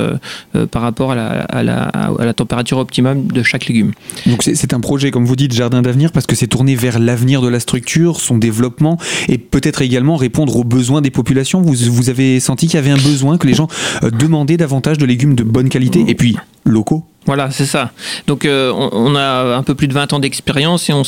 par 0.70 0.82
rapport 0.82 1.12
à 1.12 1.62
la, 1.62 2.34
température 2.34 2.78
optimum 2.78 3.26
de 3.26 3.42
chaque 3.42 3.66
légume. 3.66 3.92
Donc, 4.26 4.42
c'est 4.42 4.72
un 4.72 4.80
projet, 4.80 5.10
comme 5.10 5.24
vous 5.24 5.36
dites, 5.36 5.52
jardin 5.52 5.82
d'avenir, 5.82 6.12
parce 6.12 6.26
que 6.26 6.36
c'est 6.36 6.46
tourné 6.46 6.74
vers 6.74 6.98
l'avenir 6.98 7.42
de 7.42 7.48
la 7.48 7.60
structure, 7.60 8.20
son 8.20 8.38
développement 8.38 8.98
et 9.28 9.38
peut-être 9.38 9.82
également 9.82 10.16
répondre 10.16 10.56
aux 10.56 10.64
besoins 10.64 11.00
des 11.00 11.10
populations. 11.10 11.60
Vous 11.88 12.10
avez 12.10 12.40
senti 12.40 12.66
qu'il 12.66 12.76
y 12.76 12.78
avait 12.78 12.90
un 12.90 12.96
besoin, 12.96 13.38
que 13.38 13.46
les 13.46 13.54
gens 13.54 13.68
euh, 14.02 14.10
demandaient 14.10 14.56
davantage 14.56 14.98
de 14.98 15.06
légumes 15.06 15.34
de 15.34 15.42
bonne 15.42 15.68
qualité? 15.68 16.04
Et 16.06 16.14
puis, 16.14 16.36
locaux. 16.64 17.04
Voilà, 17.26 17.50
c'est 17.50 17.66
ça. 17.66 17.92
Donc 18.26 18.44
euh, 18.46 18.72
on, 18.74 19.14
a 19.14 19.54
un 19.54 19.62
peu 19.62 19.74
plus 19.74 19.88
de 19.88 19.92
20 19.92 20.14
ans 20.14 20.18
d'expérience 20.18 20.88
et 20.88 20.92
on 20.94 21.02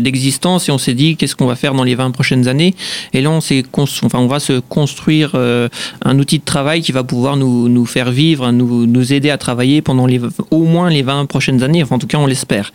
d'existence 0.00 0.68
et 0.68 0.72
on 0.72 0.78
s'est 0.78 0.92
dit 0.92 1.16
qu'est-ce 1.16 1.34
qu'on 1.34 1.46
va 1.46 1.56
faire 1.56 1.72
dans 1.72 1.84
les 1.84 1.94
20 1.94 2.10
prochaines 2.10 2.48
années? 2.48 2.74
Et 3.14 3.22
là 3.22 3.30
on 3.30 3.38
enfin 3.38 4.18
on 4.18 4.26
va 4.26 4.40
se 4.40 4.60
construire 4.60 5.32
euh, 5.34 5.68
un 6.04 6.18
outil 6.18 6.38
de 6.38 6.44
travail 6.44 6.82
qui 6.82 6.92
va 6.92 7.02
pouvoir 7.02 7.36
nous, 7.36 7.86
faire 7.86 8.10
vivre, 8.10 8.52
nous, 8.52 8.86
nous 8.86 9.12
aider 9.14 9.30
à 9.30 9.38
travailler 9.38 9.80
pendant 9.80 10.06
les 10.06 10.20
au 10.50 10.64
moins 10.64 10.90
les 10.90 11.02
20 11.02 11.26
prochaines 11.26 11.62
années. 11.62 11.82
Enfin 11.82 11.96
en 11.96 11.98
tout 11.98 12.06
cas 12.06 12.18
on 12.18 12.26
l'espère. 12.26 12.70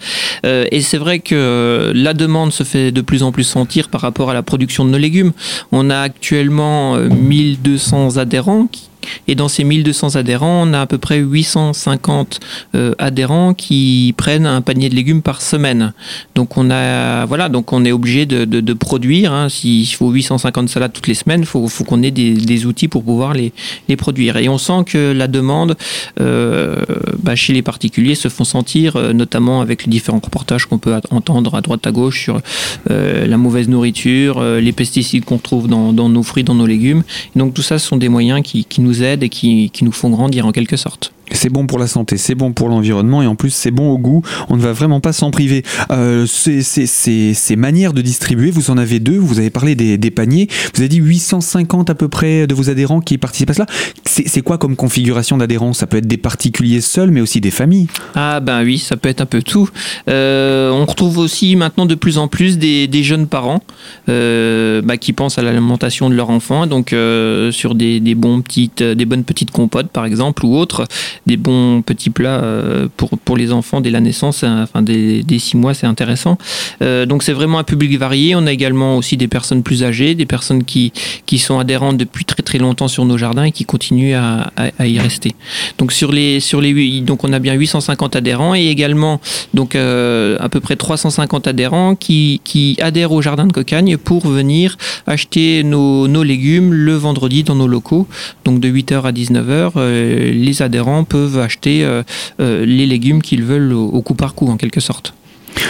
Euh, 0.46 0.66
et 0.72 0.82
c'est 0.82 0.98
vrai 0.98 1.20
que 1.20 1.92
la 1.94 2.14
demande 2.16 2.52
se 2.52 2.64
fait 2.64 2.92
de 2.92 3.02
plus 3.02 3.22
en 3.22 3.32
plus 3.32 3.44
sentir 3.44 3.90
par 3.90 4.02
rapport 4.02 4.32
à 4.32 4.34
la 4.34 4.42
production 4.42 4.84
de 4.84 4.90
nos 4.90 4.98
légumes. 4.98 5.32
On 5.72 5.92
a 5.92 6.00
actuellement 6.00 6.98
1200 6.98 8.18
adhérents 8.18 8.66
qui 8.66 8.89
et 9.28 9.36
dans 9.36 9.48
ces 9.48 9.64
1200 9.64 10.16
adhérents, 10.16 10.64
on 10.68 10.74
a 10.74 10.82
à 10.82 10.88
peu 10.88 10.98
près 10.98 11.20
850 11.20 12.40
euh, 12.76 12.94
adhérents 12.98 13.54
qui 13.54 14.14
prennent 14.18 14.46
un 14.46 14.62
panier 14.62 14.90
de 14.90 14.96
légumes 14.96 15.22
par 15.22 15.42
semaine. 15.42 15.94
Donc 16.36 16.58
on 16.58 16.70
a 16.72 17.26
voilà, 17.26 17.50
donc 17.50 17.72
on 17.74 17.86
est 17.86 17.92
obligé 17.92 18.26
de, 18.26 18.74
produire. 18.74 19.34
Hein. 19.34 19.50
S'il 19.50 19.88
faut 19.88 20.10
850 20.10 20.70
salades 20.70 20.94
toutes 20.94 21.08
les 21.08 21.14
semaines, 21.14 21.42
il 21.42 21.46
faut, 21.46 21.68
qu'on 21.86 22.04
ait 22.04 22.12
des, 22.12 22.66
outils 22.66 22.88
pour 22.88 23.04
pouvoir 23.04 23.34
les, 23.34 23.52
produire. 23.98 24.38
Et 24.38 24.50
on 24.50 24.58
sent 24.58 24.84
que 24.86 25.12
la 25.12 25.28
demande 25.28 25.76
euh, 26.20 26.78
bah, 27.22 27.36
chez 27.36 27.54
les 27.54 27.62
particuliers 27.62 28.16
se 28.16 28.30
font 28.30 28.44
sentir, 28.44 28.96
euh, 28.96 29.14
notamment 29.14 29.62
avec 29.62 29.86
les 29.86 29.90
différents 29.90 30.22
reportages 30.24 30.66
qu'on 30.66 30.78
peut 30.78 30.96
entendre 31.10 31.56
à 31.56 31.62
droite 31.62 31.86
à 31.86 31.92
gauche 31.92 32.24
sur 32.24 32.42
la 32.90 33.38
mauvaise 33.38 33.68
nourriture, 33.68 34.42
les 34.44 34.72
pesticides 34.72 35.26
qu'on 35.26 35.38
trouve 35.38 35.68
dans, 35.68 35.92
nos 35.92 36.24
fruits, 36.24 36.44
dans 36.44 36.56
nos 36.56 36.66
légumes. 36.66 37.04
Donc 37.36 37.54
tout 37.54 37.62
ça, 37.62 37.80
ce 37.80 37.88
sont 37.88 37.98
des 37.98 38.10
moyens 38.10 38.42
qui 38.44 38.82
nous 38.82 38.89
nous 38.90 39.04
aident 39.04 39.24
et 39.24 39.30
qui, 39.30 39.70
qui 39.70 39.84
nous 39.84 39.92
font 39.92 40.10
grandir 40.10 40.46
en 40.46 40.52
quelque 40.52 40.78
sorte. 40.78 41.14
C'est 41.32 41.50
bon 41.50 41.68
pour 41.68 41.80
la 41.80 41.88
santé, 41.88 42.18
c'est 42.18 42.36
bon 42.36 42.54
pour 42.54 42.70
l'environnement 42.70 43.22
et 43.22 43.28
en 43.28 43.36
plus 43.36 43.52
c'est 43.52 43.72
bon 43.72 43.92
au 43.92 43.98
goût. 43.98 44.22
On 44.50 44.58
ne 44.58 44.62
va 44.62 44.74
vraiment 44.74 45.00
pas 45.00 45.14
s'en 45.14 45.32
priver. 45.32 45.64
Euh, 45.92 46.26
ces, 46.26 47.56
manières 47.56 47.94
de 47.94 48.02
distribuer, 48.02 48.52
vous 48.52 48.72
en 48.72 48.78
avez 48.78 49.00
deux. 49.00 49.18
Vous 49.18 49.40
avez 49.40 49.50
parlé 49.50 49.76
des, 49.76 50.12
paniers. 50.12 50.48
Vous 50.74 50.82
avez 50.82 50.90
dit 50.90 50.98
850 50.98 51.90
à 51.90 51.96
peu 51.96 52.08
près 52.08 52.48
de 52.48 52.54
vos 52.54 52.70
adhérents 52.70 53.02
qui 53.02 53.18
participent 53.18 53.52
à 53.52 53.54
cela. 53.54 53.66
C'est 54.06 54.42
quoi 54.42 54.58
comme 54.58 54.76
configuration 54.76 55.38
d'adhérents? 55.38 55.74
Ça 55.74 55.88
peut 55.88 55.98
être 55.98 56.08
des 56.08 56.18
particuliers 56.18 56.82
seuls, 56.82 57.12
mais 57.12 57.22
aussi 57.22 57.42
des 57.42 57.52
familles. 57.52 57.88
Ah 58.16 58.40
ben 58.40 58.64
oui, 58.64 58.80
ça 58.80 58.98
peut 58.98 59.10
être 59.10 59.22
un 59.22 59.26
peu 59.26 59.42
tout. 59.42 59.70
Euh, 60.10 60.72
on 60.72 60.86
retrouve 60.86 61.20
aussi 61.20 61.56
maintenant 61.56 61.86
de 61.86 61.96
plus 61.96 62.18
en 62.18 62.28
plus 62.28 62.58
des, 62.58 63.04
jeunes 63.04 63.28
parents 63.28 63.64
euh, 64.10 64.82
bah, 64.82 64.98
qui 64.98 65.14
pensent 65.14 65.38
à 65.38 65.42
l'alimentation 65.42 66.10
de 66.10 66.16
leur 66.16 66.30
enfant, 66.30 66.68
donc 66.68 66.90
sur 66.90 67.76
des, 67.76 68.02
petites, 68.44 68.84
des 68.84 69.06
bonnes 69.06 69.24
petites 69.24 69.52
compotes 69.52 69.90
par 69.90 70.06
exemple 70.06 70.46
ou 70.46 70.56
autres 70.56 70.88
des 71.28 71.38
bons 71.38 71.82
petits 71.82 72.10
plats 72.10 72.42
euh, 72.42 72.88
pour, 72.98 73.10
pour 73.18 73.38
les 73.38 73.52
enfants 73.52 73.82
dès 73.82 73.90
la 73.90 74.00
naissance, 74.00 74.44
hein, 74.44 74.62
enfin 74.64 74.82
dès, 74.82 75.24
dès 75.24 75.40
six 75.40 75.58
mois, 75.58 75.74
c'est 75.74 75.88
intéressant. 75.88 76.38
Euh, 76.82 77.06
donc 77.06 77.24
c'est 77.24 77.34
vraiment 77.34 77.60
un 77.60 77.64
public 77.64 77.98
varié. 77.98 78.36
On 78.36 78.46
a 78.48 78.52
également 78.52 78.98
aussi 78.98 79.18
des 79.18 79.28
personnes 79.28 79.64
plus 79.64 79.84
âgées, 79.84 80.16
des 80.16 80.26
personnes 80.26 80.64
qui, 80.64 80.92
qui 81.26 81.38
sont 81.38 81.60
adhérentes 81.60 81.98
depuis 81.98 82.26
très 82.26 82.44
très 82.44 82.58
longtemps 82.58 82.88
sur 82.88 83.06
nos 83.06 83.18
jardins 83.18 83.44
et 83.44 83.52
qui 83.52 83.66
continuent 83.66 84.16
à, 84.16 84.52
à, 84.56 84.88
y 84.88 85.00
rester. 85.00 85.34
Donc 85.78 85.92
sur 85.92 86.12
les 86.12 86.40
sur 86.40 86.62
les 86.62 87.02
donc 87.02 87.24
on 87.24 87.34
a 87.34 87.40
bien 87.40 87.54
850 87.54 88.16
adhérents 88.16 88.56
et 88.56 88.68
également 88.68 89.20
donc 89.54 89.76
euh, 89.76 90.38
à 90.40 90.50
peu 90.50 90.60
près 90.60 90.76
350 90.76 91.48
adhérents 91.48 91.96
qui, 91.96 92.42
qui 92.44 92.78
adhèrent 92.82 93.12
au 93.12 93.22
jardin 93.22 93.46
de 93.46 93.54
Cocagne 93.54 93.98
pour 93.98 94.28
venir 94.28 94.78
acheter 95.08 95.64
nos, 95.64 96.08
nos 96.08 96.24
légumes 96.24 96.74
le 96.74 96.96
vendredi 96.96 97.44
dans 97.44 97.56
nos 97.56 97.68
locaux. 97.68 98.08
Donc 98.46 98.60
de 98.60 98.70
8h 98.70 99.04
à 99.04 99.12
19h, 99.12 100.32
les 100.32 100.62
adhérents 100.62 101.04
peuvent 101.10 101.40
acheter 101.40 101.84
euh, 101.84 102.04
euh, 102.40 102.66
les 102.66 102.86
légumes 102.86 103.22
qu'ils 103.22 103.44
veulent 103.44 103.74
au, 103.74 104.02
coup 104.02 104.14
par 104.14 104.36
coup, 104.36 104.48
en 104.48 104.56
quelque 104.56 104.80
sorte. 104.80 105.14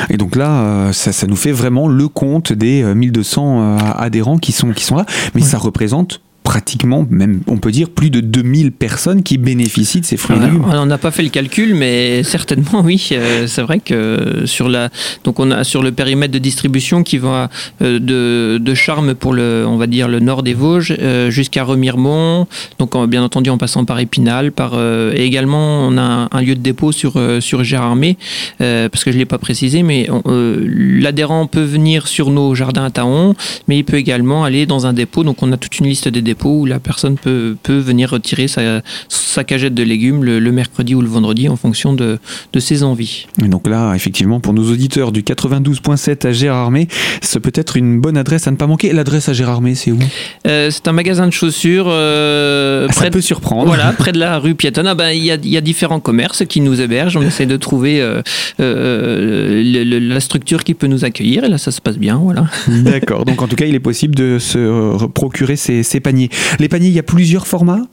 Et 0.10 0.18
donc 0.18 0.36
là, 0.36 0.62
euh, 0.62 0.94
ça, 0.94 1.12
ça, 1.12 1.26
nous 1.26 1.36
fait 1.36 1.52
vraiment 1.52 1.88
le 1.88 2.08
compte 2.08 2.54
des 2.54 2.84
1200 2.84 3.78
adhérents 3.98 4.38
qui 4.38 4.52
sont, 4.52 4.72
qui 4.72 4.84
sont 4.84 4.98
là. 4.98 5.06
Mais 5.34 5.42
ça 5.42 5.58
représente 5.58 6.22
pratiquement, 6.50 7.06
même 7.12 7.42
on 7.46 7.58
peut 7.58 7.70
dire, 7.70 7.92
plus 7.92 8.10
de 8.10 8.22
2000 8.22 8.72
personnes 8.72 9.22
qui 9.22 9.38
bénéficient 9.38 10.02
de 10.02 10.06
ces 10.06 10.18
fruits 10.18 10.36
et 10.38 10.40
légumes. 10.40 10.66
On 10.68 10.88
n'a 10.88 10.98
pas 10.98 11.12
fait 11.12 11.22
le 11.22 11.30
calcul, 11.30 11.76
mais 11.76 12.24
certainement 12.24 12.82
oui. 12.84 13.10
Euh, 13.12 13.46
c'est 13.46 13.62
vrai 13.62 13.80
que 13.80 14.46
sur 14.46 14.68
la, 14.68 14.90
donc 15.24 15.40
on 15.40 15.52
a 15.52 15.64
sur 15.64 15.84
le 15.84 15.92
périmètre 15.92 16.34
de 16.34 16.40
distribution 16.40 17.04
qui 17.04 17.20
va 17.20 17.52
euh, 17.84 18.00
de, 18.00 18.58
de 18.58 18.74
Charme 18.74 19.14
pour 19.14 19.34
le, 19.34 19.64
on 19.68 19.78
va 19.78 19.86
dire 19.86 20.08
le 20.08 20.20
nord 20.22 20.42
des 20.42 20.56
Vosges 20.56 20.92
euh, 21.00 21.30
jusqu'à 21.30 21.64
Remiremont. 21.64 22.48
Donc 22.80 22.98
bien 23.06 23.22
entendu 23.22 23.52
en 23.52 23.60
passant 23.60 23.86
par 23.86 24.00
Épinal, 24.00 24.52
par 24.52 24.74
et 24.74 25.24
également 25.26 25.88
on 25.88 26.00
a 26.00 26.30
un 26.32 26.42
lieu 26.42 26.56
de 26.56 26.62
dépôt 26.62 26.92
sur 26.92 27.22
sur 27.42 27.64
Gérardmer 27.64 28.18
parce 28.58 29.04
que 29.04 29.12
je 29.12 29.20
l'ai 29.20 29.26
pas 29.26 29.38
précisé, 29.38 29.84
mais 29.84 30.08
l'adhérent 30.26 31.46
peut 31.46 31.64
venir 31.64 32.08
sur 32.08 32.32
nos 32.32 32.56
jardins 32.56 32.86
à 32.86 32.90
Taon, 32.90 33.36
mais 33.68 33.78
il 33.78 33.84
peut 33.84 33.98
également 33.98 34.44
aller 34.44 34.66
dans 34.66 34.88
un 34.88 34.94
dépôt. 34.94 35.24
Donc 35.24 35.44
on 35.44 35.52
a 35.52 35.58
toute 35.58 35.78
une 35.78 35.86
liste 35.86 36.08
des 36.08 36.24
dépôts 36.24 36.39
où 36.46 36.66
la 36.66 36.80
personne 36.80 37.18
peut, 37.18 37.56
peut 37.62 37.78
venir 37.78 38.10
retirer 38.10 38.48
sa, 38.48 38.82
sa 39.08 39.44
cagette 39.44 39.74
de 39.74 39.84
légumes 39.84 40.24
le, 40.24 40.52
mercredi 40.52 40.96
ou 40.96 41.02
le 41.02 41.08
vendredi 41.08 41.48
en 41.48 41.56
fonction 41.56 41.94
de, 41.94 42.18
de 42.54 42.60
ses 42.60 42.84
envies. 42.84 43.28
Et 43.44 43.48
donc 43.48 43.68
là, 43.68 43.94
effectivement, 43.94 44.40
pour 44.40 44.54
nos 44.54 44.72
auditeurs 44.72 45.12
du 45.12 45.22
92.7 45.22 46.28
à 46.28 46.32
Gérardmer, 46.32 46.88
c'est 47.22 47.40
peut-être 47.40 47.78
une 47.78 48.02
bonne 48.02 48.18
adresse 48.18 48.48
à 48.48 48.52
ne 48.52 48.56
pas 48.56 48.68
manquer. 48.68 48.92
L'adresse 48.92 49.30
à 49.30 49.34
Gérardmer, 49.34 49.76
c'est 49.76 49.92
où? 49.92 50.00
Euh, 50.48 50.72
C'est 50.72 50.88
un 50.88 50.92
magasin 50.92 51.28
de 51.28 51.32
chaussures. 51.32 51.86
Euh, 51.88 52.88
ah, 52.90 52.94
ça 52.94 53.10
peut 53.10 53.22
surprendre. 53.22 53.68
Voilà, 53.68 53.92
près 53.98 54.12
de 54.12 54.20
la 54.20 54.40
rue 54.40 54.56
piétonne. 54.56 54.88
Ah 54.88 54.96
ben, 54.96 55.12
il 55.12 55.24
y, 55.24 55.32
a, 55.32 55.38
y, 55.42 55.58
a, 55.58 55.62
différents 55.62 56.00
commerces 56.00 56.46
qui 56.46 56.62
nous 56.62 56.82
hébergent. 56.82 57.18
On 57.18 57.22
essaie 57.22 57.46
de 57.46 57.58
trouver 57.58 58.02
euh, 58.02 58.22
euh, 58.60 60.00
la 60.00 60.20
structure 60.20 60.64
qui 60.64 60.74
peut 60.74 60.88
nous 60.88 61.06
accueillir. 61.06 61.44
Et 61.44 61.50
là, 61.50 61.58
ça 61.58 61.72
se 61.72 61.82
passe 61.82 61.98
bien. 61.98 62.18
Voilà. 62.18 62.46
D'accord. 62.68 63.26
Donc 63.26 63.42
en 63.42 63.48
tout 63.48 63.56
cas, 63.56 63.66
il 63.66 63.76
est 63.76 63.80
possible 63.80 64.16
de 64.16 64.40
se 64.40 65.06
procurer 65.08 65.56
ces, 65.56 65.84
ces 65.84 66.00
paniers 66.00 66.29
les 66.60 66.70
paniers, 66.70 66.88
il 66.88 66.94
y 66.94 67.00
a 67.00 67.04
plusieurs 67.04 67.48
formats? 67.48 67.84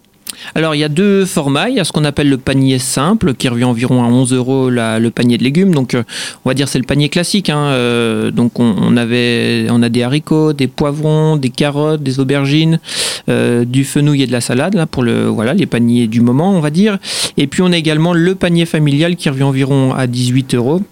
Alors 0.54 0.74
il 0.74 0.78
y 0.78 0.84
a 0.84 0.88
deux 0.88 1.24
formats, 1.24 1.68
il 1.68 1.76
y 1.76 1.80
a 1.80 1.84
ce 1.84 1.92
qu'on 1.92 2.04
appelle 2.04 2.28
le 2.28 2.38
panier 2.38 2.78
simple 2.78 3.34
qui 3.34 3.48
revient 3.48 3.64
environ 3.64 4.02
à 4.02 4.06
11 4.06 4.32
euros 4.32 4.70
le 4.70 5.08
panier 5.08 5.38
de 5.38 5.44
légumes, 5.44 5.74
donc 5.74 5.94
euh, 5.94 6.02
on 6.44 6.50
va 6.50 6.54
dire 6.54 6.68
c'est 6.68 6.78
le 6.78 6.84
panier 6.84 7.08
classique. 7.08 7.48
Hein. 7.48 7.66
Euh, 7.66 8.30
donc 8.30 8.58
on, 8.58 8.96
a 8.96 9.06
des 9.06 10.02
haricots, 10.02 10.52
des 10.52 10.66
poivrons, 10.66 11.36
des 11.36 11.50
carottes, 11.50 12.02
des 12.02 12.20
aubergines, 12.20 12.80
euh, 13.28 13.64
du 13.64 13.84
fenouil 13.84 14.22
et 14.22 14.26
de 14.26 14.32
la 14.32 14.40
salade 14.40 14.86
pour 14.90 15.02
le 15.02 15.26
voilà 15.26 15.54
les 15.54 15.66
paniers 15.66 16.06
du 16.06 16.20
moment 16.20 16.52
on 16.52 16.60
va 16.60 16.70
dire. 16.70 16.98
Et 17.36 17.46
puis 17.46 17.62
on 17.62 17.72
a 17.72 17.76
également 17.76 18.12
le 18.12 18.34
panier 18.34 18.66
familial 18.66 19.16
qui 19.16 19.28
revient 19.28 19.44
environ 19.44 19.94
à 19.94 20.06
18 20.06 20.54
euros. 20.54 20.82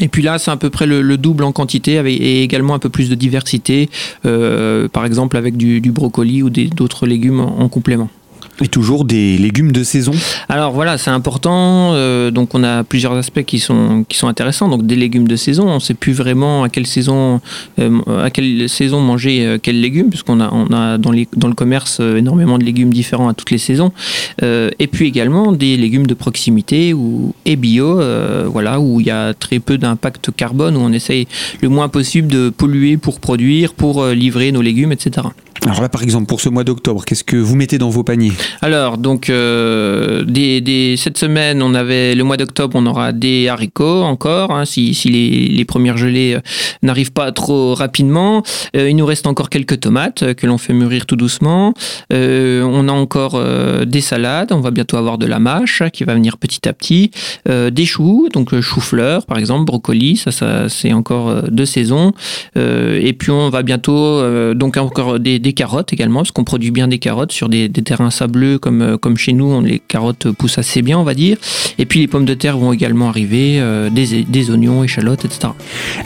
Et 0.00 0.08
puis 0.08 0.22
là, 0.22 0.38
c'est 0.38 0.50
à 0.50 0.56
peu 0.56 0.70
près 0.70 0.86
le, 0.86 1.16
double 1.16 1.44
en 1.44 1.52
quantité 1.52 1.92
et 2.06 2.42
également 2.42 2.74
un 2.74 2.78
peu 2.78 2.88
plus 2.88 3.08
de 3.08 3.14
diversité, 3.14 3.88
euh, 4.26 4.88
par 4.88 5.04
exemple 5.04 5.36
avec 5.36 5.56
du 5.56 5.80
brocoli 5.92 6.42
ou 6.42 6.50
d'autres 6.50 7.06
légumes 7.06 7.40
en 7.40 7.68
complément. 7.68 8.10
Et 8.62 8.68
toujours 8.68 9.04
des 9.04 9.36
légumes 9.36 9.72
de 9.72 9.82
saison 9.82 10.12
Alors 10.48 10.72
voilà, 10.72 10.96
c'est 10.96 11.10
important. 11.10 11.92
Euh, 11.94 12.30
donc 12.30 12.54
on 12.54 12.62
a 12.62 12.84
plusieurs 12.84 13.14
aspects 13.14 13.42
qui 13.42 13.58
sont, 13.58 14.04
intéressants. 14.22 14.68
Donc 14.68 14.86
des 14.86 14.94
légumes 14.94 15.26
de 15.26 15.34
saison, 15.34 15.68
on 15.68 15.74
ne 15.74 15.80
sait 15.80 15.94
plus 15.94 16.12
vraiment 16.12 16.62
à 16.62 16.68
quelle 16.68 16.86
saison, 16.86 17.40
euh, 17.80 18.00
à 18.22 18.30
quelle 18.30 18.68
saison 18.68 19.00
manger 19.00 19.44
euh, 19.44 19.58
quels 19.60 19.80
légumes, 19.80 20.08
puisqu'on 20.08 20.40
a, 20.40 20.50
on 20.52 20.72
a 20.72 20.98
dans, 20.98 21.10
le 21.10 21.54
commerce 21.54 22.00
énormément 22.00 22.58
de 22.58 22.64
légumes 22.64 22.92
différents 22.92 23.28
à 23.28 23.34
toutes 23.34 23.50
les 23.50 23.58
saisons. 23.58 23.92
et 24.40 24.86
puis 24.86 25.06
également 25.08 25.52
des 25.52 25.76
légumes 25.76 26.06
de 26.06 26.14
proximité 26.14 26.94
ou, 26.94 27.34
et 27.44 27.56
bio, 27.56 28.00
voilà, 28.46 28.78
où 28.80 29.00
il 29.00 29.06
y 29.06 29.10
a 29.10 29.34
très 29.34 29.58
peu 29.58 29.78
d'impact 29.78 30.30
carbone, 30.36 30.76
où 30.76 30.80
on 30.80 30.92
essaye 30.92 31.26
le 31.60 31.68
moins 31.68 31.88
possible 31.88 32.28
de 32.28 32.50
polluer 32.50 32.96
pour 32.96 33.20
produire, 33.20 33.74
pour 33.74 34.06
livrer 34.06 34.52
nos 34.52 34.62
légumes, 34.62 34.92
etc. 34.92 35.28
Alors 35.66 35.80
là, 35.80 35.88
par 35.88 36.02
exemple, 36.02 36.26
pour 36.26 36.42
ce 36.42 36.50
mois 36.50 36.62
d'octobre, 36.62 37.06
qu'est-ce 37.06 37.24
que 37.24 37.38
vous 37.38 37.56
mettez 37.56 37.78
dans 37.78 37.88
vos 37.88 38.04
paniers? 38.04 38.32
Alors, 38.60 38.98
donc, 38.98 39.30
euh, 39.30 40.22
des, 40.24 40.94
cette 40.98 41.16
semaine, 41.16 41.62
on 41.62 41.74
avait 41.74 42.14
le 42.14 42.22
mois 42.22 42.36
d'octobre, 42.36 42.76
on 42.76 42.84
aura 42.84 43.12
des 43.12 43.48
haricots 43.48 44.02
encore, 44.02 44.50
hein, 44.50 44.66
si, 44.66 44.92
si 44.92 45.08
les, 45.08 45.48
les, 45.48 45.64
premières 45.64 45.96
gelées 45.96 46.34
euh, 46.34 46.40
n'arrivent 46.82 47.12
pas 47.12 47.32
trop 47.32 47.72
rapidement. 47.72 48.42
Euh, 48.76 48.90
il 48.90 48.96
nous 48.96 49.06
reste 49.06 49.26
encore 49.26 49.48
quelques 49.48 49.80
tomates 49.80 50.34
que 50.34 50.46
l'on 50.46 50.58
fait 50.58 50.74
mûrir 50.74 51.06
tout 51.06 51.16
doucement. 51.16 51.72
on 52.10 52.88
a 52.88 52.92
encore 52.92 53.42
des 53.86 54.00
salades, 54.00 54.52
on 54.52 54.60
va 54.60 54.70
bientôt 54.70 54.98
avoir 54.98 55.16
de 55.16 55.26
la 55.26 55.38
mâche 55.38 55.82
qui 55.92 56.04
va 56.04 56.14
venir 56.14 56.36
petit 56.36 56.68
à 56.68 56.72
petit. 56.74 57.10
des 57.46 57.86
choux, 57.86 58.28
donc 58.32 58.58
chou-fleur, 58.60 59.24
par 59.24 59.38
exemple, 59.38 59.64
brocoli, 59.64 60.16
ça, 60.16 60.30
ça 60.30 60.68
c'est 60.68 60.92
encore 60.92 61.50
de 61.50 61.64
saison. 61.64 62.12
et 62.56 63.14
puis, 63.18 63.30
on 63.30 63.48
va 63.48 63.62
bientôt, 63.62 64.22
donc 64.54 64.76
encore 64.76 65.18
des, 65.18 65.38
des 65.38 65.53
carottes 65.54 65.92
également, 65.92 66.20
parce 66.20 66.32
qu'on 66.32 66.44
produit 66.44 66.70
bien 66.70 66.88
des 66.88 66.98
carottes 66.98 67.32
sur 67.32 67.48
des, 67.48 67.70
terrains 67.70 68.10
sableux 68.10 68.58
comme, 68.58 68.98
comme 68.98 69.16
chez 69.16 69.32
nous, 69.32 69.60
les 69.60 69.78
carottes 69.78 70.30
poussent 70.32 70.58
assez 70.58 70.82
bien, 70.82 70.98
on 70.98 71.04
va 71.04 71.14
dire. 71.14 71.36
Et 71.78 71.86
puis 71.86 72.00
les 72.00 72.06
pommes 72.06 72.24
de 72.24 72.34
terre 72.34 72.58
vont 72.58 72.72
également 72.72 73.08
arriver, 73.08 73.62
des, 73.90 74.24
des, 74.24 74.50
oignons, 74.50 74.84
échalotes, 74.84 75.24
etc. 75.24 75.52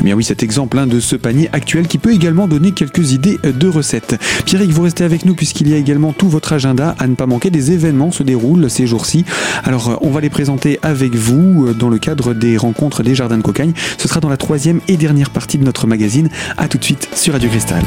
Eh 0.00 0.04
bien 0.04 0.14
oui, 0.14 0.24
cet 0.24 0.42
exemple 0.42 0.78
hein, 0.78 0.86
de 0.86 1.00
ce 1.00 1.16
panier 1.16 1.48
actuel 1.52 1.88
qui 1.88 1.98
peut 1.98 2.12
également 2.12 2.48
donner 2.48 2.72
quelques 2.72 3.12
idées 3.12 3.38
de 3.42 3.68
recettes. 3.68 4.16
Pierrick, 4.44 4.70
vous 4.70 4.82
restez 4.82 5.04
avec 5.04 5.24
nous 5.24 5.34
puisqu'il 5.34 5.68
y 5.68 5.74
a 5.74 5.76
également 5.76 6.12
tout 6.12 6.28
votre 6.28 6.52
agenda 6.52 6.94
à 6.98 7.06
ne 7.06 7.14
pas 7.14 7.26
manquer. 7.26 7.50
Des 7.50 7.72
événements 7.72 8.10
se 8.10 8.22
déroulent 8.22 8.70
ces 8.70 8.86
jours-ci. 8.86 9.24
Alors 9.64 9.98
on 10.02 10.10
va 10.10 10.20
les 10.20 10.30
présenter 10.30 10.78
avec 10.82 11.14
vous 11.14 11.72
dans 11.74 11.88
le 11.88 11.98
cadre 11.98 12.34
des 12.34 12.56
rencontres 12.56 13.02
des 13.02 13.14
Jardins 13.14 13.38
de 13.38 13.42
Cocagne. 13.42 13.72
Ce 13.98 14.08
sera 14.08 14.20
dans 14.20 14.28
la 14.28 14.36
troisième 14.36 14.80
et 14.88 14.96
dernière 14.96 15.30
partie 15.30 15.58
de 15.58 15.64
notre 15.64 15.86
magazine. 15.86 16.28
A 16.56 16.68
tout 16.68 16.78
de 16.78 16.84
suite 16.84 17.08
sur 17.14 17.32
Radio 17.32 17.48
Cristal. 17.48 17.82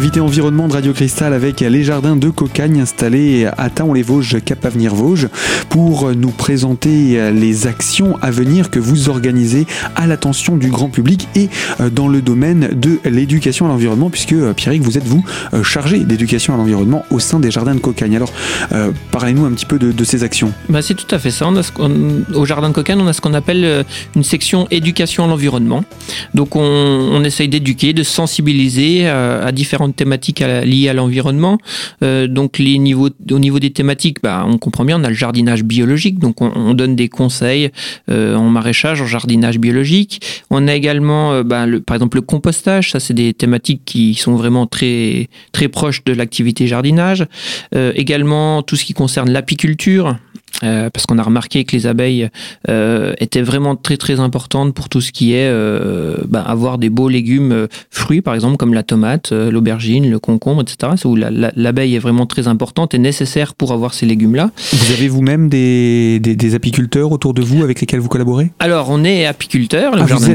L'invité 0.00 0.20
environnement 0.20 0.66
de 0.66 0.72
Radio 0.72 0.94
Cristal 0.94 1.34
avec 1.34 1.60
les 1.60 1.84
jardins 1.84 2.16
de 2.16 2.30
Cocagne 2.30 2.80
installés 2.80 3.46
à 3.58 3.68
Taon-les-Vosges, 3.68 4.38
Cap 4.42 4.64
Avenir 4.64 4.94
Vosges, 4.94 5.28
pour 5.68 6.14
nous 6.14 6.30
présenter 6.30 7.30
les 7.32 7.66
actions 7.66 8.16
à 8.22 8.30
venir 8.30 8.70
que 8.70 8.78
vous 8.78 9.10
organisez 9.10 9.66
à 9.96 10.06
l'attention 10.06 10.56
du 10.56 10.70
grand 10.70 10.88
public 10.88 11.28
et 11.34 11.50
euh, 11.80 11.90
dans 11.90 12.08
le 12.08 12.22
domaine 12.22 12.70
de 12.72 12.98
l'éducation 13.04 13.66
à 13.66 13.68
l'environnement, 13.68 14.08
puisque 14.08 14.32
euh, 14.32 14.54
Pierrick, 14.54 14.80
vous 14.80 14.96
êtes 14.96 15.04
vous 15.04 15.22
euh, 15.52 15.62
chargé 15.62 15.98
d'éducation 15.98 16.54
à 16.54 16.56
l'environnement 16.56 17.04
au 17.10 17.18
sein 17.18 17.38
des 17.38 17.50
jardins 17.50 17.74
de 17.74 17.80
Cocagne. 17.80 18.16
Alors, 18.16 18.32
parlez-nous 19.10 19.44
un 19.44 19.50
petit 19.50 19.66
peu 19.66 19.78
de, 19.78 20.04
ces 20.04 20.24
actions. 20.24 20.50
Bah, 20.70 20.80
c'est 20.80 20.94
tout 20.94 21.14
à 21.14 21.18
fait 21.18 21.30
ça. 21.30 21.46
au 21.46 22.46
jardin 22.46 22.70
de 22.70 22.74
Cocagne, 22.74 23.00
on 23.02 23.06
a 23.06 23.12
ce 23.12 23.20
qu'on 23.20 23.34
appelle 23.34 23.84
une 24.16 24.24
section 24.24 24.66
éducation 24.70 25.24
à 25.24 25.26
l'environnement. 25.26 25.84
Donc, 26.32 26.56
on, 26.56 27.22
essaye 27.22 27.48
d'éduquer, 27.48 27.92
de 27.92 28.02
sensibiliser 28.02 29.06
à 29.06 29.52
différents 29.52 29.89
thématiques 29.92 30.40
liées 30.40 30.88
à 30.88 30.94
l'environnement. 30.94 31.58
Euh, 32.02 32.26
donc 32.26 32.58
les 32.58 32.78
niveaux, 32.78 33.10
au 33.30 33.38
niveau 33.38 33.58
des 33.58 33.70
thématiques, 33.70 34.18
bah, 34.22 34.44
on 34.46 34.58
comprend 34.58 34.84
bien, 34.84 35.00
on 35.00 35.04
a 35.04 35.08
le 35.08 35.14
jardinage 35.14 35.64
biologique, 35.64 36.18
donc 36.18 36.40
on, 36.40 36.74
donne 36.74 36.96
des 36.96 37.08
conseils 37.08 37.70
euh, 38.10 38.34
en 38.36 38.48
maraîchage, 38.48 39.02
en 39.02 39.06
jardinage 39.06 39.58
biologique. 39.58 40.20
On 40.50 40.68
a 40.68 40.74
également, 40.74 41.32
euh, 41.32 41.42
bah, 41.42 41.66
par 41.86 41.96
exemple, 41.96 42.18
le 42.18 42.22
compostage. 42.22 42.92
Ça, 42.92 43.00
c'est 43.00 43.14
des 43.14 43.34
thématiques 43.34 43.82
qui 43.84 44.14
sont 44.14 44.36
vraiment 44.36 44.66
très 44.66 45.28
très 45.52 45.68
proches 45.68 46.04
de 46.04 46.12
l'activité 46.12 46.66
jardinage. 46.66 47.26
également 47.74 48.62
tout 48.62 48.76
ce 48.76 48.84
qui 48.84 48.94
concerne 48.94 49.30
l'apiculture. 49.30 50.16
Euh, 50.62 50.90
parce 50.90 51.06
qu'on 51.06 51.18
a 51.18 51.22
remarqué 51.22 51.64
que 51.64 51.74
les 51.74 51.86
abeilles 51.86 52.28
euh, 52.68 53.14
étaient 53.18 53.40
vraiment 53.40 53.76
très 53.76 53.96
très 53.96 54.20
importantes 54.20 54.74
pour 54.74 54.88
tout 54.88 55.00
ce 55.00 55.10
qui 55.10 55.32
est 55.32 55.48
euh, 55.48 56.16
bah, 56.28 56.42
avoir 56.42 56.76
des 56.76 56.90
beaux 56.90 57.08
légumes 57.08 57.66
fruits, 57.90 58.20
par 58.20 58.34
exemple 58.34 58.56
comme 58.56 58.74
la 58.74 58.82
tomate, 58.82 59.32
l'aubergine, 59.32 60.10
le 60.10 60.18
concombre, 60.18 60.62
etc. 60.62 60.92
Où 61.04 61.16
l'abeille 61.16 61.94
est 61.94 62.00
vraiment 62.00 62.26
très 62.26 62.48
importante 62.48 62.94
et 62.94 62.98
nécessaire 62.98 63.54
pour 63.54 63.72
avoir 63.72 63.94
ces 63.94 64.06
légumes-là. 64.06 64.50
Vous 64.72 64.92
avez 64.92 65.08
vous-même 65.08 65.48
des, 65.48 66.18
des, 66.20 66.54
apiculteurs 66.54 67.12
autour 67.12 67.32
de 67.32 67.42
vous 67.42 67.62
avec 67.62 67.80
lesquels 67.80 68.00
vous 68.00 68.08
collaborez? 68.08 68.50
Alors 68.58 68.90
on 68.90 69.04
est 69.04 69.24
apiculteur, 69.24 69.94
le 69.94 70.02
ah, 70.02 70.06
jardin 70.06 70.34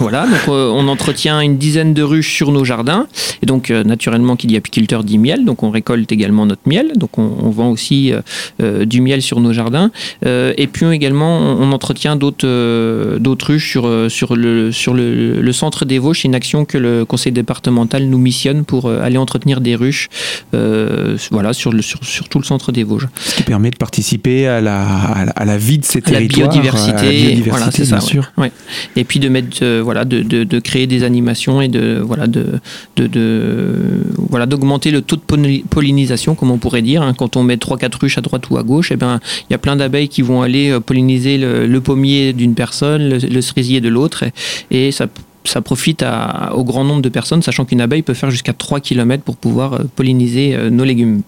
voilà, 0.00 0.26
donc 0.26 0.48
on 0.48 0.88
entretient 0.88 1.40
une 1.40 1.58
dizaine 1.58 1.94
de 1.94 2.02
ruches 2.02 2.34
sur 2.34 2.50
nos 2.50 2.64
jardins. 2.64 3.06
Et 3.42 3.46
donc 3.46 3.70
naturellement 3.70 4.36
qu'il 4.36 4.50
y 4.50 4.56
a 4.56 4.58
apiculteur 4.58 5.04
dit 5.04 5.18
miel, 5.18 5.44
donc 5.44 5.62
on 5.62 5.70
récolte 5.70 6.10
également 6.12 6.46
notre 6.46 6.62
miel, 6.66 6.92
donc 6.96 7.18
on, 7.18 7.30
on 7.42 7.50
vend 7.50 7.70
aussi 7.70 8.12
du 8.58 9.00
miel 9.00 9.22
sur 9.22 9.40
nos 9.40 9.49
jardins 9.52 9.60
jardin. 9.60 9.90
Euh, 10.26 10.54
et 10.56 10.66
puis 10.66 10.86
également, 10.86 11.38
on, 11.38 11.72
entretient 11.72 12.16
d'autres 12.16 12.46
euh, 12.46 13.18
d'autres 13.18 13.48
ruches 13.48 13.70
sur, 13.70 13.86
euh, 13.86 14.08
sur, 14.08 14.34
le, 14.34 14.72
sur 14.72 14.94
le, 14.94 15.52
centre 15.52 15.84
des 15.84 15.98
Vosges. 15.98 16.22
C'est 16.22 16.28
une 16.28 16.34
action 16.34 16.64
que 16.64 16.78
le 16.78 17.04
conseil 17.04 17.32
départemental 17.32 18.04
nous 18.06 18.18
missionne 18.18 18.64
pour 18.64 18.90
aller 18.90 19.18
entretenir 19.18 19.60
des 19.60 19.74
ruches 19.74 20.08
voilà, 20.52 21.52
sur, 21.52 21.72
le, 21.72 21.82
sur, 21.82 22.28
tout 22.28 22.38
le 22.38 22.44
centre 22.44 22.72
des 22.72 22.84
Vosges. 22.84 23.08
Ce 23.16 23.34
qui 23.36 23.42
permet 23.42 23.70
de 23.70 23.76
participer 23.76 24.46
à 24.46 24.60
la, 24.60 24.82
à 24.82 25.44
la, 25.44 25.58
vie 25.58 25.78
de 25.78 25.84
ces 25.84 26.00
territoires. 26.00 26.48
La 26.48 26.52
biodiversité, 26.52 27.42
voilà, 27.48 27.70
c'est 27.70 27.84
ça. 27.84 28.00
Sûr. 28.00 28.32
Ouais. 28.38 28.50
Et 28.96 29.04
puis 29.04 29.20
de, 29.20 29.28
mettre, 29.28 29.64
voilà, 29.80 30.04
de, 30.04 30.22
de, 30.22 30.44
de, 30.44 30.58
créer 30.58 30.86
des 30.86 31.02
animations 31.04 31.60
et 31.60 31.68
de, 31.68 32.00
voilà, 32.02 32.26
de, 32.26 32.60
de, 32.96 33.76
voilà, 34.16 34.46
d'augmenter 34.46 34.90
le 34.90 35.02
taux 35.02 35.16
de 35.16 35.62
pollinisation, 35.68 36.34
comme 36.34 36.50
on 36.50 36.58
pourrait 36.58 36.82
dire. 36.82 37.02
Hein. 37.02 37.14
Quand 37.16 37.36
on 37.36 37.42
met 37.42 37.56
3-4 37.56 38.00
ruches 38.00 38.18
à 38.18 38.20
droite 38.22 38.48
ou 38.50 38.56
à 38.56 38.62
gauche, 38.62 38.90
et 38.90 38.94
eh 38.94 38.96
ben, 38.96 39.20
il 39.48 39.52
y 39.52 39.54
a 39.54 39.58
plein 39.58 39.76
d'abeilles 39.76 40.08
qui 40.08 40.22
vont 40.22 40.42
aller 40.42 40.70
euh, 40.70 40.80
polliniser 40.80 41.38
le, 41.38 41.80
pommier 41.80 42.32
d'une 42.32 42.54
personne, 42.54 43.08
le, 43.08 43.40
cerisier 43.40 43.80
de 43.80 43.88
l'autre, 43.88 44.24
et, 44.70 44.92
ça 44.92 45.06
ça 45.44 45.60
profite 45.60 46.02
à, 46.02 46.52
au 46.54 46.64
grand 46.64 46.84
nombre 46.84 47.02
de 47.02 47.08
personnes, 47.08 47.42
sachant 47.42 47.64
qu'une 47.64 47.80
abeille 47.80 48.02
peut 48.02 48.14
faire 48.14 48.30
jusqu'à 48.30 48.52
3 48.52 48.80
km 48.80 49.22
pour 49.22 49.36
pouvoir 49.36 49.74
euh, 49.74 49.78
polliniser 49.96 50.54
euh, 50.54 50.70
nos 50.70 50.84
légumes. 50.84 51.22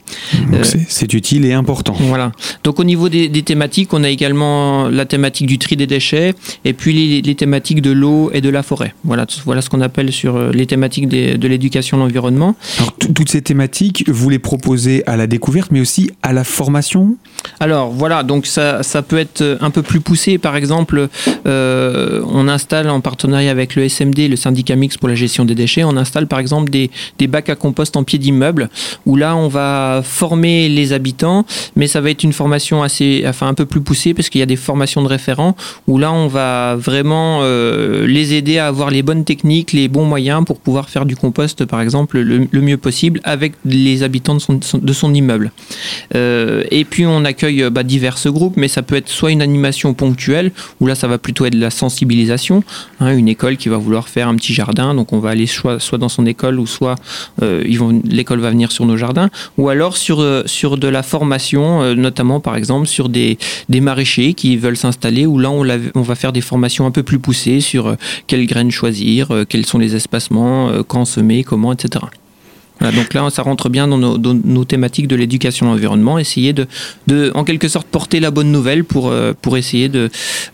c'est 0.63 1.13
utile 1.13 1.45
et 1.45 1.53
important. 1.53 1.95
Voilà. 1.99 2.33
Donc 2.65 2.79
au 2.79 2.85
niveau 2.85 3.09
des, 3.09 3.31
thématiques, 3.43 3.93
on 3.93 4.05
a 4.05 4.09
également 4.09 4.89
la 4.89 5.07
thématique 5.07 5.47
du 5.47 5.59
tri 5.59 5.77
des 5.77 5.87
déchets 5.87 6.35
et 6.65 6.73
puis 6.73 7.23
les, 7.23 7.35
thématiques 7.35 7.81
de 7.81 7.91
l'eau 7.91 8.31
et 8.33 8.41
de 8.41 8.49
la 8.49 8.63
forêt. 8.63 8.95
Voilà, 9.05 9.27
voilà 9.45 9.63
ce 9.63 9.71
qu'on 9.71 9.81
appelle 9.81 10.13
sur 10.13 10.53
les 10.53 10.67
thématiques 10.67 11.09
de 11.09 11.49
l'éducation 11.49 11.97
de 11.97 12.03
l'environnement. 12.03 12.55
Alors 12.79 12.93
toutes 13.15 13.31
ces 13.31 13.43
thématiques, 13.43 14.05
vous 14.09 14.29
les 14.29 14.39
proposez 14.39 15.03
à 15.07 15.17
la 15.17 15.27
découverte, 15.27 15.71
mais 15.71 15.81
aussi 15.81 16.11
à 16.23 16.33
la 16.33 16.45
formation? 16.45 17.17
Alors 17.61 17.91
voilà, 17.91 18.23
donc 18.23 18.47
ça, 18.47 18.83
ça, 18.83 19.03
peut 19.03 19.19
être 19.19 19.59
un 19.61 19.71
peu 19.71 19.83
plus 19.83 20.01
poussé. 20.01 20.39
Par 20.39 20.57
exemple, 20.57 21.09
euh, 21.47 22.23
on 22.27 22.49
installe 22.49 22.89
en 22.89 23.01
partenariat 23.01 23.51
avec 23.51 23.75
le 23.75 23.85
Le 24.05 24.37
syndicat 24.37 24.77
mixte 24.77 24.99
pour 24.99 25.09
la 25.09 25.15
gestion 25.15 25.45
des 25.45 25.55
déchets, 25.55 25.85
on 25.85 25.97
installe 25.97 26.27
par 26.27 26.39
exemple 26.39 26.71
des, 26.71 26.91
des 27.19 27.27
bacs 27.27 27.49
à 27.49 27.55
compost 27.55 27.97
en 27.97 28.05
pied 28.05 28.19
d'immeuble, 28.19 28.69
où 29.07 29.17
là 29.17 29.37
on 29.37 29.49
va 29.49 30.03
former 30.05 30.69
les 30.69 30.93
habitants, 30.93 31.45
mais 31.77 31.87
ça 31.87 32.01
va 32.01 32.11
être 32.11 32.25
une 32.25 32.33
formation 32.33 32.83
assez, 32.83 33.25
enfin 33.27 33.49
un 33.49 33.55
peu 33.55 33.67
plus 33.67 33.81
poussée 33.81 34.15
parce 34.15 34.29
qu'il 34.29 34.41
y 34.41 34.43
a 34.43 34.47
des 34.47 34.57
formations 34.57 35.03
de 35.03 35.09
référents, 35.09 35.57
où 35.87 35.99
là 35.99 36.13
on 36.13 36.27
va 36.27 36.77
vraiment 36.77 37.41
euh, 37.43 38.07
les 38.07 38.35
aider 38.35 38.59
à 38.59 38.67
avoir 38.67 38.91
les 38.91 39.03
bonnes 39.03 39.25
techniques, 39.25 39.73
les 39.73 39.89
bons 39.89 40.05
moyens 40.05 40.45
pour 40.45 40.59
pouvoir 40.59 40.89
faire 40.89 41.07
du 41.07 41.17
compost 41.17 41.65
par 41.65 41.81
exemple 41.81 42.19
le, 42.19 42.61
mieux 42.61 42.77
possible 42.77 43.21
avec 43.25 43.53
les 43.65 44.03
habitants 44.03 44.35
de 44.35 44.41
son, 44.41 44.59
de 44.75 44.93
son 44.93 45.15
immeuble. 45.15 45.53
Euh, 46.15 46.65
et 46.71 46.85
puis 46.85 47.07
on 47.07 47.25
accueille 47.25 47.63
euh, 47.63 47.71
bah, 47.71 47.83
divers 47.83 48.17
groupes, 48.27 48.57
mais 48.57 48.69
ça 48.69 48.83
peut 48.83 48.97
être 48.97 49.09
soit 49.09 49.31
une 49.31 49.43
animation 49.43 49.95
ponctuelle, 49.95 50.53
où 50.81 50.87
là 50.87 50.95
ça 50.95 51.09
va 51.09 51.19
plutôt 51.19 51.45
être 51.45 51.55
de 51.55 51.61
la 51.61 51.71
sensibilisation, 51.71 52.63
hein, 53.01 53.17
une 53.17 53.29
école 53.29 53.57
qui 53.57 53.69
va 53.69 53.77
vouloir 53.77 53.92
faire 54.01 54.29
un 54.29 54.37
petit 54.37 54.55
jardin, 54.55 54.95
donc 54.95 55.13
on 55.13 55.19
va 55.19 55.31
aller 55.31 55.47
soit, 55.47 55.79
soit 55.79 55.99
dans 55.99 56.09
son 56.09 56.27
école, 56.27 56.59
ou 56.59 56.67
soit 56.67 56.97
euh, 57.43 57.63
l'école 58.05 58.41
va 58.41 58.51
venir 58.51 58.73
sur 58.73 58.87
nos 58.87 58.97
jardins, 58.97 59.31
ou 59.59 59.69
alors 59.69 59.97
sur, 59.97 60.21
euh, 60.21 60.43
sur 60.47 60.77
de 60.77 60.89
la 60.89 61.03
formation, 61.03 61.95
notamment 61.95 62.41
par 62.41 62.57
exemple 62.57 62.87
sur 62.87 63.09
des, 63.09 63.39
des 63.69 63.81
maraîchers 63.81 64.35
qui 64.35 64.57
veulent 64.57 64.77
s'installer, 64.77 65.27
où 65.27 65.39
là 65.39 65.51
on, 65.51 65.67
on, 65.95 66.03
va 66.03 66.15
faire 66.15 66.33
des 66.33 66.41
formations 66.41 66.87
un 66.87 66.91
peu 66.91 67.03
plus 67.03 67.19
poussées 67.19 67.61
sur 67.61 67.97
quelles 68.27 68.47
graines 68.47 68.71
choisir, 68.71 69.29
quels 69.49 69.67
sont 69.67 69.79
les 69.79 69.95
espacements, 69.95 70.71
quand 70.87 71.05
semer, 71.05 71.45
comment, 71.45 71.73
etc 71.73 72.07
donc 72.91 73.15
là, 73.15 73.29
ça 73.31 73.43
rentre 73.43 73.69
bien 73.69 73.87
dans 73.87 73.99
nos, 73.99 74.65
thématiques 74.65 75.09
de 75.09 75.17
l'éducation 75.17 75.67
à 75.67 75.75
l'environnement, 75.75 76.19
essayer 76.19 76.53
de, 76.53 76.67
de, 77.07 77.31
en 77.35 77.45
quelque 77.45 77.69
sorte, 77.69 77.87
porter 77.87 78.21
la 78.21 78.31
bonne 78.31 78.51
nouvelle 78.51 78.85
pour, 78.85 79.09
euh, 79.09 79.33
pour 79.41 79.57
essayer 79.57 79.89
de 79.89 80.11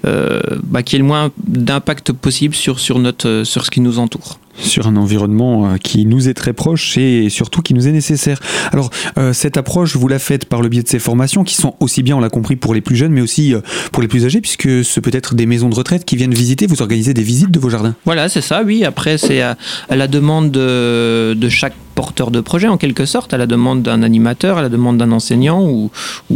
euh, 0.07 0.41
bah, 0.65 0.83
qu'il 0.83 0.97
y 0.97 0.99
ait 0.99 1.03
le 1.03 1.09
moins 1.09 1.31
d'impact 1.47 2.13
possible 2.13 2.55
sur, 2.55 2.81
sur, 2.81 2.99
notre, 2.99 3.43
sur 3.45 3.65
ce 3.65 3.71
qui 3.71 3.81
nous 3.81 3.99
entoure 3.99 4.39
sur 4.59 4.87
un 4.87 4.97
environnement 4.97 5.67
euh, 5.71 5.77
qui 5.77 6.07
nous 6.07 6.29
est 6.29 6.35
très 6.35 6.53
proche 6.53 6.99
et 6.99 7.29
surtout 7.31 7.63
qui 7.63 7.75
nous 7.75 7.89
est 7.89 7.93
nécessaire. 7.93 8.41
Alors 8.73 8.91
euh, 9.17 9.33
cette 9.33 9.57
approche, 9.57 9.97
vous 9.97 10.09
la 10.09 10.19
faites 10.19 10.45
par 10.45 10.63
le 10.63 10.69
biais 10.69 10.83
de 10.83 10.89
ces 10.89 10.99
formations 10.99 11.45
qui 11.45 11.55
sont 11.55 11.75
aussi 11.81 12.03
bien, 12.03 12.17
on 12.17 12.21
l'a 12.21 12.29
compris, 12.29 12.57
pour 12.57 12.75
les 12.75 12.81
plus 12.81 12.97
jeunes, 12.97 13.13
mais 13.13 13.21
aussi 13.21 13.55
euh, 13.55 13.61
pour 13.93 14.03
les 14.03 14.09
plus 14.09 14.25
âgés, 14.25 14.41
puisque 14.41 14.85
ce 14.85 15.01
peut 15.01 15.11
être 15.13 15.35
des 15.35 15.47
maisons 15.47 15.69
de 15.69 15.75
retraite 15.75 16.05
qui 16.05 16.17
viennent 16.17 16.35
visiter, 16.35 16.67
vous 16.67 16.83
organisez 16.83 17.15
des 17.15 17.23
visites 17.23 17.51
de 17.51 17.59
vos 17.59 17.71
jardins. 17.71 17.95
Voilà, 18.05 18.29
c'est 18.29 18.41
ça, 18.41 18.63
oui. 18.65 18.85
Après, 18.85 19.19
c'est 19.19 19.41
à, 19.41 19.57
la 19.91 20.09
demande 20.09 20.51
de, 20.51 21.35
de, 21.35 21.49
chaque 21.49 21.75
porteur 21.99 22.31
de 22.31 22.41
projet, 22.41 22.69
en 22.69 22.79
quelque 22.85 23.07
sorte, 23.07 23.35
à 23.35 23.39
la 23.39 23.47
demande 23.47 23.83
d'un 23.83 24.03
animateur, 24.03 24.59
à 24.59 24.63
la 24.63 24.69
demande 24.69 24.99
d'un 24.99 25.11
enseignant 25.11 25.61
ou, 25.63 25.91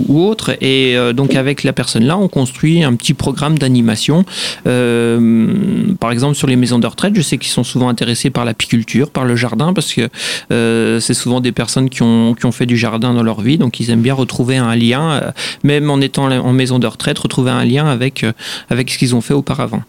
autre. 0.09 0.57
Et 0.61 0.97
donc 1.15 1.37
avec 1.37 1.63
la 1.63 1.73
personne 1.73 2.05
là, 2.05 2.17
on 2.19 2.29
construit 2.29 2.83
un 2.83 2.95
petit 2.95 3.15
programme 3.15 3.57
d'animation. 3.63 4.25
par 4.65 6.11
exemple, 6.11 6.35
sur 6.35 6.49
les 6.49 6.57
maisons 6.57 6.81
de 6.81 6.87
retraite, 6.87 7.15
je 7.15 7.23
sais 7.23 7.39
qu'ils 7.39 7.53
sont 7.53 7.65
souvent 7.65 7.89
intéressés 7.89 8.31
par 8.31 8.45
l'apiculture, 8.45 9.11
par 9.11 9.25
le 9.25 9.37
jardin, 9.37 9.73
parce 9.73 9.93
que 9.93 10.09
euh, 10.51 11.01
c'est 11.01 11.15
souvent 11.15 11.41
des 11.41 11.53
personnes 11.53 11.89
qui 11.89 12.03
ont, 12.03 12.35
qui 12.35 12.47
ont 12.47 12.53
fait 12.53 12.67
du 12.67 12.77
jardin 12.77 13.15
dans 13.15 13.23
leur 13.23 13.41
vie, 13.41 13.59
donc 13.59 13.81
ils 13.81 13.91
aiment 13.91 14.03
bien 14.03 14.15
retrouver 14.15 14.57
un 14.57 14.75
lien, 14.75 15.13
euh, 15.13 15.31
même 15.63 15.91
en 15.91 16.01
étant 16.01 16.31
en 16.31 16.53
maison 16.53 16.79
de 16.79 16.87
retraite, 16.87 17.19
retrouver 17.19 17.51
un 17.51 17.65
lien 17.65 17.87
avec, 17.87 18.25
euh, 18.25 18.33
avec 18.71 18.91
ce 18.91 18.99
qu'ils 18.99 19.15
ont 19.15 19.21
fait 19.21 19.35
auparavant. 19.35 19.83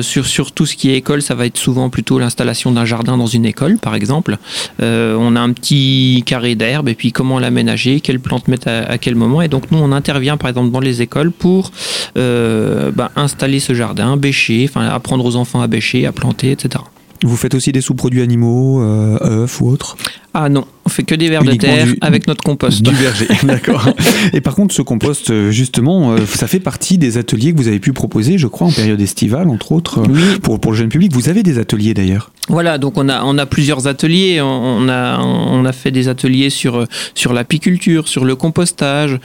Sur, 0.00 0.26
sur 0.26 0.52
tout 0.52 0.66
ce 0.66 0.76
qui 0.76 0.90
est 0.90 0.96
école, 0.96 1.22
ça 1.22 1.34
va 1.34 1.46
être 1.46 1.58
souvent 1.58 1.90
plutôt 1.90 2.18
l'installation 2.18 2.72
d'un 2.72 2.84
jardin 2.84 3.16
dans 3.16 3.26
une 3.26 3.44
école, 3.44 3.78
par 3.78 3.94
exemple. 3.94 4.38
on 4.80 5.36
a 5.36 5.40
un 5.40 5.52
petit 5.52 6.22
carré 6.26 6.54
d'herbe 6.54 6.88
et 6.88 6.94
puis 6.94 7.12
comment 7.12 7.38
l'aménager, 7.38 8.00
quelles 8.00 8.20
plantes 8.20 8.48
mettre 8.48 8.68
à, 8.68 8.98
quel 8.98 9.14
moment. 9.14 9.42
Et 9.42 9.48
donc 9.48 9.70
nous, 9.70 9.78
on 9.78 9.92
intervient 9.92 10.36
par 10.36 10.48
exemple 10.50 10.70
dans 10.70 10.80
les 10.80 11.02
écoles 11.02 11.32
pour 11.32 11.70
bah, 12.14 13.10
installer 13.16 13.60
ce 13.60 13.74
jardin, 13.74 14.16
bêcher, 14.16 14.66
enfin 14.68 14.86
apprendre 14.86 15.24
aux 15.24 15.36
enfants 15.36 15.60
à 15.60 15.66
bêcher, 15.66 16.06
à 16.06 16.12
planter, 16.12 16.52
etc. 16.52 16.84
Vous 17.24 17.36
faites 17.36 17.54
aussi 17.54 17.72
des 17.72 17.80
sous-produits 17.80 18.20
animaux, 18.20 18.82
euh, 18.82 19.44
œufs 19.44 19.60
ou 19.60 19.68
autres 19.68 19.96
Ah 20.34 20.50
non, 20.50 20.66
on 20.84 20.90
fait 20.90 21.04
que 21.04 21.14
des 21.14 21.30
vers 21.30 21.42
de 21.42 21.54
terre 21.54 21.88
avec 22.02 22.26
notre 22.26 22.44
compost. 22.44 22.82
Du 22.82 22.90
verger, 22.90 23.26
d'accord. 23.44 23.88
Et 24.34 24.42
par 24.42 24.54
contre, 24.54 24.74
ce 24.74 24.82
compost, 24.82 25.30
euh, 25.30 25.50
justement, 25.50 26.12
euh, 26.12 26.18
ça 26.26 26.46
fait 26.46 26.60
partie 26.60 26.98
des 26.98 27.16
ateliers 27.16 27.52
que 27.52 27.56
vous 27.56 27.68
avez 27.68 27.78
pu 27.78 27.94
proposer, 27.94 28.36
je 28.36 28.46
crois, 28.46 28.66
en 28.66 28.72
période 28.72 29.00
estivale, 29.00 29.48
entre 29.48 29.72
autres, 29.72 30.02
pour, 30.42 30.60
pour 30.60 30.72
le 30.72 30.76
jeune 30.76 30.90
public. 30.90 31.12
Vous 31.14 31.30
avez 31.30 31.42
des 31.42 31.58
ateliers 31.58 31.94
d'ailleurs 31.94 32.30
Voilà, 32.48 32.76
donc 32.76 32.98
on 32.98 33.08
a, 33.08 33.24
on 33.24 33.38
a 33.38 33.46
plusieurs 33.46 33.86
ateliers. 33.86 34.42
On 34.42 34.88
a, 34.90 35.18
on 35.18 35.64
a 35.64 35.72
fait 35.72 35.90
des 35.90 36.08
ateliers 36.08 36.50
sur, 36.50 36.86
sur 37.14 37.32
l'apiculture, 37.32 38.06
sur 38.06 38.26
le 38.26 38.36
compostage, 38.36 39.18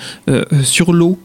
sur 0.64 0.94
l'eau 0.94 1.20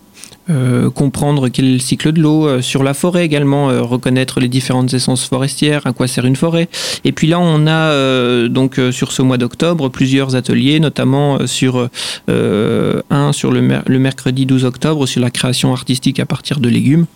euh, 0.51 0.91
comprendre 0.91 1.49
quel 1.49 1.65
est 1.65 1.73
le 1.73 1.79
cycle 1.79 2.13
de 2.13 2.21
l'eau, 2.21 2.47
euh, 2.47 2.61
sur 2.61 2.83
la 2.83 2.93
forêt 2.93 3.25
également, 3.25 3.71
euh, 3.71 3.81
reconnaître 3.81 4.41
les 4.41 4.49
différentes 4.49 4.93
essences 4.93 5.25
forestières, 5.25 5.87
à 5.87 5.95
quoi 5.95 6.07
sert 6.07 6.27
une 6.27 6.37
forêt. 6.37 6.69
Et 7.05 7.13
puis 7.13 7.27
là, 7.27 7.41
on 7.41 7.67
a 7.67 8.49
donc 8.49 8.81
sur 8.91 9.13
ce 9.13 9.23
mois 9.23 9.39
d'octobre 9.39 9.89
plusieurs 9.89 10.37
ateliers, 10.37 10.81
notamment 10.81 11.47
sur 11.47 11.89
un 12.29 13.33
sur 13.33 13.51
le, 13.51 13.61
le, 13.87 13.99
mercredi 13.99 14.47
12 14.47 14.65
octobre 14.65 15.07
sur 15.07 15.21
la 15.21 15.31
création 15.31 15.73
artistique 15.73 16.21
à 16.21 16.27
partir 16.27 16.61
de 16.61 16.69
légumes, 16.69 17.07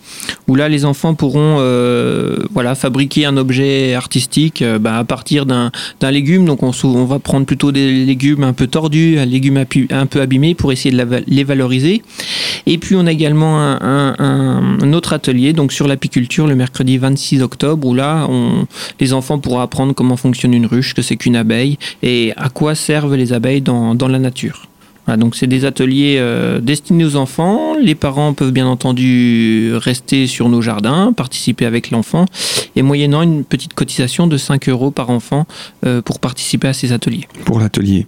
où 0.47 0.55
là 0.55 0.69
les 0.69 0.85
enfants 0.85 1.13
pourront 1.13 1.57
voilà 2.53 2.75
fabriquer 2.75 3.25
un 3.25 3.37
objet 3.37 3.93
artistique 3.93 4.63
bah, 4.79 4.97
à 4.97 5.03
partir 5.03 5.45
d'un 5.45 5.71
légume. 6.01 6.45
Donc 6.45 6.63
on, 6.63 6.71
on, 6.83 7.05
va 7.05 7.19
prendre 7.19 7.45
plutôt 7.45 7.71
des 7.71 8.05
légumes 8.05 8.43
un 8.43 8.53
peu 8.53 8.67
tordus, 8.67 9.17
un 9.19 9.25
légume 9.25 9.65
un 9.89 10.05
peu 10.05 10.21
abîmé 10.21 10.55
pour 10.55 10.71
essayer 10.71 10.95
de 10.95 11.23
les 11.27 11.43
valoriser. 11.43 12.01
Et 12.65 12.77
puis 12.77 12.95
on 12.95 13.05
a 13.05 13.13
également 13.19 13.59
un, 13.59 14.93
autre 14.93 15.13
atelier 15.13 15.51
donc 15.51 15.73
sur 15.73 15.87
l'apiculture 15.87 16.47
le 16.47 16.55
mercredi 16.55 16.97
26 16.97 17.41
octobre 17.41 17.85
où 17.85 17.93
là 17.93 18.27
les 18.99 19.13
enfants 19.13 19.39
pourront 19.39 19.59
apprendre 19.59 19.93
comment 19.93 20.15
fonctionne 20.15 20.53
une 20.53 20.65
ruche, 20.65 20.93
que 20.93 21.01
c'est 21.01 21.17
qu'une 21.17 21.35
abeille 21.35 21.77
et 22.01 22.33
à 22.37 22.49
quoi 22.49 22.75
servent 22.75 23.15
les 23.15 23.33
abeilles 23.33 23.61
dans 23.61 24.07
la 24.07 24.19
nature 24.19 24.68
donc 25.17 25.35
c'est 25.35 25.47
des 25.47 25.65
ateliers 25.65 26.17
euh, 26.19 26.59
destinés 26.59 27.05
aux 27.05 27.15
enfants. 27.15 27.75
Les 27.75 27.95
parents 27.95 28.33
peuvent 28.33 28.51
bien 28.51 28.67
entendu 28.67 29.71
rester 29.75 30.27
sur 30.27 30.49
nos 30.49 30.61
jardins, 30.61 31.13
participer 31.13 31.65
avec 31.65 31.91
l'enfant, 31.91 32.25
et 32.75 32.81
moyennant 32.81 33.21
une 33.21 33.43
petite 33.43 33.73
cotisation 33.73 34.27
de 34.27 34.37
5 34.37 34.69
euros 34.69 34.91
par 34.91 35.09
enfant 35.09 35.45
euh, 35.85 36.01
pour 36.01 36.19
participer 36.19 36.67
à 36.67 36.73
ces 36.73 36.91
ateliers. 36.91 37.27
Pour 37.45 37.59
l'atelier. 37.59 38.05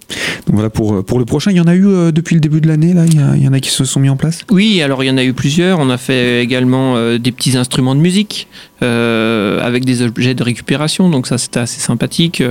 Donc 0.47 0.55
voilà, 0.55 0.69
pour, 0.69 0.95
euh, 0.95 1.03
pour 1.03 1.19
le 1.19 1.25
prochain, 1.25 1.51
il 1.51 1.57
y 1.57 1.61
en 1.61 1.67
a 1.67 1.75
eu 1.75 2.11
depuis 2.11 2.35
le 2.35 2.41
début 2.41 2.61
de 2.61 2.67
l'année, 2.67 2.93
là? 2.93 3.05
Il 3.05 3.43
y, 3.43 3.47
en 3.47 3.53
a 3.53 3.59
qui 3.59 3.69
se 3.69 3.85
sont 3.85 3.99
mis 3.99 4.09
en 4.09 4.17
place? 4.17 4.45
Oui, 4.49 4.81
alors 4.81 5.03
il 5.03 5.07
y 5.07 5.11
en 5.11 5.17
a 5.17 5.23
eu 5.23 5.33
plusieurs. 5.33 5.79
On 5.79 5.89
a 5.89 5.97
fait 5.97 6.41
également 6.41 6.95
des 7.17 7.31
petits 7.31 7.57
instruments 7.57 7.95
de 7.95 7.99
musique 7.99 8.47
avec 8.81 9.85
des 9.85 10.01
objets 10.01 10.33
de 10.33 10.43
récupération, 10.43 11.09
donc 11.09 11.27
ça 11.27 11.37
c'était 11.37 11.59
assez 11.59 11.79
sympathique, 11.79 12.43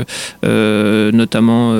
notamment 0.43 1.75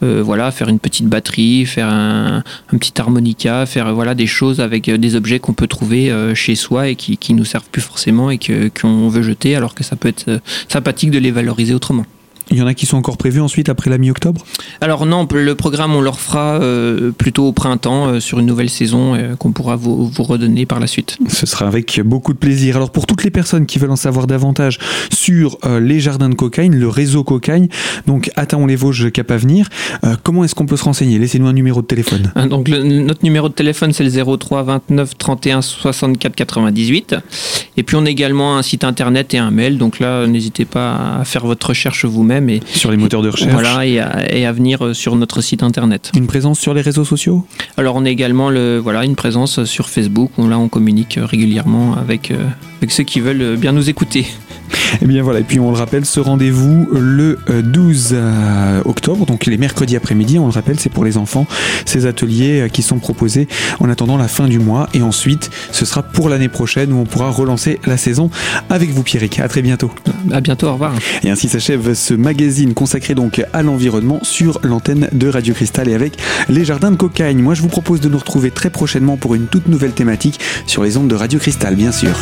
voilà, 0.00 0.50
faire 0.50 0.68
une 0.68 0.78
petite 0.78 1.06
batterie, 1.06 1.66
faire 1.66 1.88
un 1.88 2.42
petit 2.78 3.00
harmonica, 3.00 3.66
faire 3.66 3.94
voilà 3.94 4.14
des 4.14 4.26
choses 4.26 4.60
avec 4.60 4.88
euh, 4.88 4.98
des 4.98 5.14
objets 5.14 5.38
qu'on 5.38 5.52
peut 5.52 5.66
trouver 5.66 6.10
euh, 6.10 6.34
chez 6.34 6.54
soi 6.54 6.88
et 6.88 6.96
qui, 6.96 7.16
qui 7.16 7.34
nous 7.34 7.44
servent 7.44 7.68
plus 7.70 7.82
forcément 7.82 8.30
et 8.30 8.38
qu'on 8.38 9.08
veut 9.08 9.22
jeter, 9.22 9.56
alors 9.56 9.74
que 9.74 9.84
ça 9.84 9.96
peut 9.96 10.08
être 10.08 10.28
euh, 10.28 10.38
sympathique 10.68 11.10
de 11.10 11.18
les 11.18 11.30
valoriser 11.30 11.74
autrement. 11.74 12.06
Il 12.50 12.58
y 12.58 12.62
en 12.62 12.66
a 12.66 12.74
qui 12.74 12.86
sont 12.86 12.96
encore 12.96 13.16
prévus 13.16 13.40
ensuite 13.40 13.68
après 13.68 13.90
la 13.90 13.98
mi-octobre? 13.98 14.44
Alors 14.80 15.04
non, 15.04 15.26
le 15.34 15.54
programme 15.56 15.96
on 15.96 16.00
leur 16.00 16.20
fera 16.20 16.60
euh, 16.60 17.10
plutôt 17.10 17.46
au 17.46 17.52
printemps 17.52 18.06
euh, 18.06 18.20
sur 18.20 18.38
une 18.38 18.46
nouvelle 18.46 18.70
saison 18.70 19.14
euh, 19.14 19.34
qu'on 19.34 19.50
pourra 19.50 19.74
vous, 19.74 20.06
vous, 20.06 20.22
redonner 20.22 20.64
par 20.64 20.78
la 20.78 20.86
suite. 20.86 21.18
Ce 21.28 21.44
sera 21.44 21.66
avec 21.66 22.00
beaucoup 22.04 22.32
de 22.32 22.38
plaisir. 22.38 22.76
Alors 22.76 22.90
pour 22.90 23.06
toutes 23.06 23.24
les 23.24 23.30
personnes 23.30 23.66
qui 23.66 23.80
veulent 23.80 23.90
en 23.90 23.96
savoir 23.96 24.28
davantage 24.28 24.78
sur 25.12 25.58
les 25.80 25.98
jardins 25.98 26.28
de 26.28 26.34
cocaïne, 26.34 26.76
le 26.76 26.88
réseau 26.88 27.24
cocaïne, 27.24 27.68
donc 28.06 28.30
attendons 28.36 28.66
les 28.66 28.76
Vosges 28.76 29.10
Cap 29.10 29.30
Avenir, 29.30 29.68
comment 30.22 30.44
est-ce 30.44 30.54
qu'on 30.54 30.66
peut 30.66 30.76
se 30.76 30.84
renseigner? 30.84 31.18
Laissez-nous 31.18 31.46
un 31.46 31.52
numéro 31.52 31.82
de 31.82 31.86
téléphone. 31.86 32.32
Donc 32.48 32.68
notre 32.68 33.24
numéro 33.24 33.48
de 33.48 33.54
téléphone 33.54 33.92
c'est 33.92 34.04
le 34.04 34.36
03 34.36 34.62
29 34.62 35.18
31 35.18 35.62
64 35.62 36.34
98. 36.34 37.16
Et 37.76 37.82
puis 37.82 37.96
on 37.96 38.06
a 38.06 38.10
également 38.10 38.56
un 38.56 38.62
site 38.62 38.84
internet 38.84 39.34
et 39.34 39.38
un 39.38 39.50
mail. 39.50 39.78
Donc 39.78 40.00
là 40.00 40.26
n'hésitez 40.26 40.64
pas 40.64 41.18
à 41.20 41.24
faire 41.24 41.46
votre 41.46 41.68
recherche 41.68 42.04
vous-même 42.04 42.35
et, 42.48 42.60
sur 42.66 42.90
les 42.90 42.96
moteurs 42.96 43.22
de 43.22 43.28
recherche. 43.28 43.52
Voilà, 43.52 43.86
et 43.86 43.98
à, 44.00 44.52
venir 44.52 44.84
euh, 44.84 44.94
sur 44.94 45.16
notre 45.16 45.40
site 45.40 45.62
internet. 45.62 46.12
Une 46.16 46.26
présence 46.26 46.58
sur 46.58 46.74
les 46.74 46.82
réseaux 46.82 47.04
sociaux? 47.04 47.46
Alors 47.76 47.96
on 47.96 48.04
a 48.04 48.10
également 48.10 48.50
le, 48.50 48.78
voilà, 48.78 49.04
une 49.04 49.16
présence 49.16 49.64
sur 49.64 49.88
Facebook, 49.88 50.30
où 50.38 50.48
là 50.48 50.58
on 50.58 50.68
communique 50.68 51.18
régulièrement 51.22 51.96
avec, 51.96 52.30
euh, 52.30 52.46
avec 52.78 52.90
ceux 52.90 53.04
qui 53.04 53.20
veulent 53.20 53.56
bien 53.56 53.72
nous 53.72 53.88
écouter. 53.88 54.26
Et 54.66 54.98
eh 55.02 55.06
bien 55.06 55.22
voilà, 55.22 55.40
et 55.40 55.44
puis 55.44 55.60
on 55.60 55.70
le 55.70 55.76
rappelle, 55.76 56.04
ce 56.04 56.20
rendez-vous 56.20 56.88
le 56.92 57.38
12 57.48 58.10
euh, 58.12 58.82
octobre, 58.84 59.26
donc 59.26 59.46
les 59.46 59.56
mercredis 59.56 59.96
après-midi, 59.96 60.38
on 60.38 60.46
le 60.46 60.52
rappelle, 60.52 60.78
c'est 60.78 60.90
pour 60.90 61.04
les 61.04 61.16
enfants, 61.16 61.46
ces 61.84 62.06
ateliers 62.06 62.62
euh, 62.62 62.68
qui 62.68 62.82
sont 62.82 62.98
proposés 62.98 63.48
en 63.80 63.88
attendant 63.88 64.16
la 64.16 64.28
fin 64.28 64.48
du 64.48 64.58
mois. 64.58 64.88
Et 64.94 65.02
ensuite, 65.02 65.50
ce 65.72 65.84
sera 65.84 66.02
pour 66.02 66.28
l'année 66.28 66.48
prochaine 66.48 66.92
où 66.92 66.98
on 66.98 67.04
pourra 67.04 67.30
relancer 67.30 67.80
la 67.86 67.96
saison 67.96 68.30
avec 68.70 68.90
vous, 68.90 69.02
Pierrick. 69.02 69.38
À 69.40 69.48
très 69.48 69.62
bientôt. 69.62 69.90
À 70.32 70.40
bientôt, 70.40 70.68
au 70.68 70.72
revoir. 70.72 70.94
Et 71.22 71.30
ainsi 71.30 71.48
s'achève 71.48 71.94
ce 71.94 72.14
magazine 72.14 72.74
consacré 72.74 73.14
donc 73.14 73.42
à 73.52 73.62
l'environnement 73.62 74.20
sur 74.22 74.60
l'antenne 74.62 75.08
de 75.12 75.28
Radio 75.28 75.54
Cristal 75.54 75.88
et 75.88 75.94
avec 75.94 76.16
les 76.48 76.64
jardins 76.64 76.90
de 76.90 76.96
cocagne. 76.96 77.38
Moi, 77.38 77.54
je 77.54 77.62
vous 77.62 77.68
propose 77.68 78.00
de 78.00 78.08
nous 78.08 78.18
retrouver 78.18 78.50
très 78.50 78.70
prochainement 78.70 79.16
pour 79.16 79.34
une 79.34 79.46
toute 79.46 79.68
nouvelle 79.68 79.92
thématique 79.92 80.40
sur 80.66 80.82
les 80.82 80.96
ondes 80.96 81.08
de 81.08 81.14
Radio 81.14 81.38
Cristal, 81.38 81.76
bien 81.76 81.92
sûr. 81.92 82.16